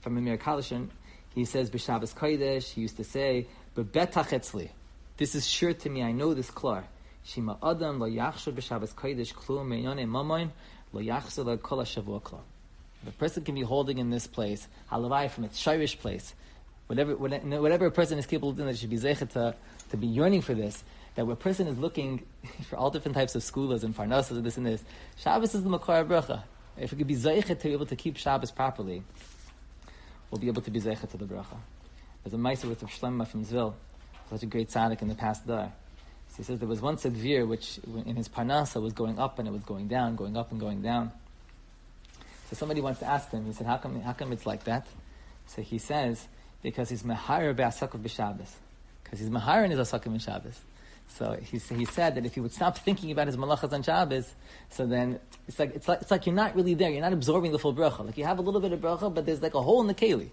from 0.00 0.18
Amir 0.18 0.38
Kalishin, 0.38 0.88
he 1.32 1.44
says, 1.44 1.70
B'Shabbos 1.70 2.16
Kodesh, 2.16 2.72
he 2.72 2.80
used 2.80 2.96
to 2.96 3.04
say, 3.04 3.46
B'betach 3.76 4.30
etzli. 4.30 4.70
This 5.18 5.36
is 5.36 5.46
sure 5.46 5.72
to 5.72 5.88
me, 5.88 6.02
I 6.02 6.10
know 6.10 6.34
this 6.34 6.50
klar. 6.50 6.82
Shima 7.22 7.58
Adam 7.62 8.00
lo 8.00 8.10
yachshur 8.10 8.52
b'Shabbos 8.54 8.92
Kodesh 8.92 9.32
klum 9.32 9.68
me'yone 9.68 10.04
mamoin 10.04 10.50
lo 10.92 11.00
yachshur 11.00 11.44
lo 11.44 11.56
kol 11.58 11.78
ha-shavua 11.78 12.20
klum. 12.20 12.40
The 13.04 13.12
person 13.12 13.44
can 13.44 13.54
be 13.54 13.62
holding 13.62 13.98
in 13.98 14.10
this 14.10 14.26
place, 14.26 14.66
halavai 14.90 15.30
from 15.30 15.44
its 15.44 15.62
shirish 15.62 15.98
place, 15.98 16.34
whatever, 16.86 17.16
whatever 17.16 17.86
a 17.86 17.90
person 17.90 18.18
is 18.18 18.26
capable 18.26 18.50
of 18.50 18.56
doing, 18.56 18.68
that 18.68 18.78
should 18.78 18.90
be 18.90 18.96
zeichet 18.96 19.30
to, 19.30 19.54
to 19.90 19.96
be 19.96 20.06
yearning 20.06 20.42
for 20.42 20.54
this. 20.54 20.82
That 21.14 21.26
where 21.26 21.34
a 21.34 21.36
person 21.36 21.66
is 21.66 21.78
looking 21.78 22.26
for 22.68 22.76
all 22.76 22.90
different 22.90 23.16
types 23.16 23.34
of 23.34 23.42
schools 23.42 23.84
and 23.84 23.96
parnasas 23.96 24.32
and 24.32 24.44
this 24.44 24.56
and 24.56 24.66
this. 24.66 24.84
Shabbos 25.16 25.54
is 25.54 25.62
the 25.62 25.70
makar 25.70 26.04
bracha. 26.04 26.42
If 26.76 26.92
we 26.92 26.98
could 26.98 27.06
be 27.06 27.16
zeichet 27.16 27.58
to 27.60 27.68
be 27.68 27.72
able 27.72 27.86
to 27.86 27.96
keep 27.96 28.16
Shabbos 28.16 28.50
properly, 28.50 29.02
we'll 30.30 30.40
be 30.40 30.48
able 30.48 30.62
to 30.62 30.70
be 30.70 30.80
zeichet 30.80 31.10
to 31.10 31.16
the 31.16 31.24
bracha. 31.24 31.56
There's 32.22 32.34
a 32.34 32.36
meiser 32.36 32.68
with 32.68 32.82
Shlemma 32.82 33.26
from 33.26 33.44
Zvil, 33.44 33.74
such 34.28 34.42
a 34.42 34.46
great 34.46 34.68
tzaddik 34.68 35.00
in 35.00 35.08
the 35.08 35.14
past 35.14 35.46
there. 35.46 35.72
So 36.28 36.38
he 36.38 36.42
says 36.42 36.58
there 36.58 36.68
was 36.68 36.80
once 36.80 37.04
a 37.04 37.10
dvir 37.10 37.46
which 37.46 37.78
in 38.04 38.16
his 38.16 38.28
parnasa 38.28 38.82
was 38.82 38.92
going 38.92 39.18
up 39.18 39.38
and 39.38 39.48
it 39.48 39.52
was 39.52 39.62
going 39.62 39.88
down, 39.88 40.16
going 40.16 40.36
up 40.36 40.50
and 40.50 40.60
going 40.60 40.82
down. 40.82 41.12
So 42.48 42.56
somebody 42.56 42.80
wants 42.80 43.00
to 43.00 43.06
ask 43.06 43.30
him, 43.30 43.44
he 43.44 43.52
said, 43.52 43.66
how 43.66 43.76
come, 43.76 44.00
how 44.00 44.12
come 44.12 44.32
it's 44.32 44.46
like 44.46 44.64
that? 44.64 44.86
So 45.46 45.62
he 45.62 45.78
says, 45.78 46.26
because 46.62 46.88
he's 46.88 47.04
Mahar 47.04 47.52
Be'asakav 47.52 48.00
B'Shabbos. 48.00 48.50
Because 49.02 49.18
he's 49.18 49.30
Mahar 49.30 49.64
in 49.64 49.70
his 49.70 49.80
Asakav 49.80 50.14
B'Shabbos. 50.14 50.54
So 51.08 51.38
he, 51.40 51.58
he 51.58 51.84
said 51.84 52.16
that 52.16 52.26
if 52.26 52.34
he 52.34 52.40
would 52.40 52.52
stop 52.52 52.78
thinking 52.78 53.10
about 53.10 53.26
his 53.28 53.36
malachas 53.36 53.72
on 53.72 53.82
Shabbos, 53.82 54.34
so 54.70 54.86
then 54.86 55.20
it's 55.46 55.58
like, 55.58 55.74
it's 55.74 55.88
like, 55.88 56.02
it's 56.02 56.10
like 56.10 56.26
you're 56.26 56.34
not 56.34 56.54
really 56.56 56.74
there. 56.74 56.90
You're 56.90 57.00
not 57.00 57.12
absorbing 57.12 57.52
the 57.52 57.58
full 57.58 57.74
bracha. 57.74 58.04
Like 58.04 58.18
you 58.18 58.24
have 58.24 58.38
a 58.38 58.42
little 58.42 58.60
bit 58.60 58.72
of 58.72 58.80
bracha, 58.80 59.12
but 59.14 59.24
there's 59.24 59.40
like 59.40 59.54
a 59.54 59.62
hole 59.62 59.80
in 59.80 59.86
the 59.86 59.94
keli. 59.94 60.30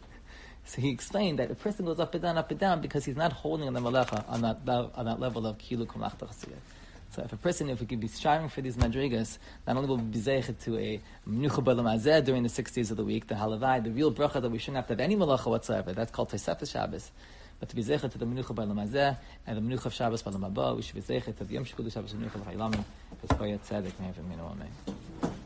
So 0.66 0.82
he 0.82 0.90
explained 0.90 1.40
that 1.40 1.52
a 1.52 1.56
person 1.56 1.86
goes 1.86 2.00
up 2.00 2.14
and 2.14 2.24
down, 2.24 2.38
up 2.38 2.50
and 2.50 2.60
down, 2.60 2.82
because 2.82 3.06
he's 3.06 3.18
not 3.18 3.34
holding 3.34 3.68
on 3.68 3.74
the 3.74 3.82
malacha 3.82 4.28
on 4.28 4.42
that, 4.42 4.58
on 4.68 5.06
that 5.06 5.20
level 5.20 5.46
of 5.46 5.58
kilu 5.58 5.86
kumlachta 5.86 6.28
so 7.14 7.22
if 7.22 7.32
a 7.32 7.38
person, 7.38 7.70
if 7.70 7.80
we 7.80 7.86
could 7.86 8.00
be 8.00 8.08
striving 8.08 8.50
for 8.50 8.62
these 8.62 8.76
madrigas, 8.76 9.38
not 9.68 9.76
only 9.76 9.88
will 9.88 9.98
we 9.98 10.04
be 10.04 10.20
zeichet 10.20 10.60
to 10.64 10.78
a 10.80 11.00
menucha 11.30 11.64
b'lam 11.64 12.26
during 12.26 12.42
the 12.42 12.50
six 12.50 12.72
days 12.72 12.90
of 12.90 12.98
the 12.98 13.04
week, 13.04 13.28
the 13.28 13.36
halavai, 13.36 13.84
the 13.84 13.92
real 13.92 14.12
bracha 14.12 14.42
that 14.42 14.50
we 14.50 14.58
shouldn't 14.58 14.78
have 14.78 14.88
to 14.88 14.94
have 14.94 15.00
any 15.00 15.16
malacha 15.16 15.46
whatsoever, 15.46 15.94
that's 15.94 16.12
called 16.12 16.30
Tosefes 16.32 16.72
Shabbos. 16.72 17.12
but 17.60 17.70
to 17.70 17.76
be 17.76 17.84
zeichet 17.84 18.12
to 18.12 18.18
the 18.18 18.26
menucha 18.26 18.56
by 18.56 18.64
lamazeh 18.64 19.16
and 19.46 19.58
the 19.58 19.62
menucha 19.62 19.86
of 19.86 19.94
Shabbos 19.94 20.24
by 20.24 20.32
lamabah, 20.32 20.76
we 20.76 20.82
should 20.82 20.96
be 20.96 21.02
zeichet 21.02 21.38
to 21.38 21.44
the 21.44 21.54
Yom 21.54 21.66
Shekudu 21.66 21.94
Shabbos 21.94 22.14
menucha 22.14 22.36
of 22.36 22.48
Haylamin, 22.48 22.84
it's 23.22 23.34
by 23.34 23.50
Tzedek, 23.50 24.00
may 24.00 24.08
have 24.08 24.18
a 24.18 25.43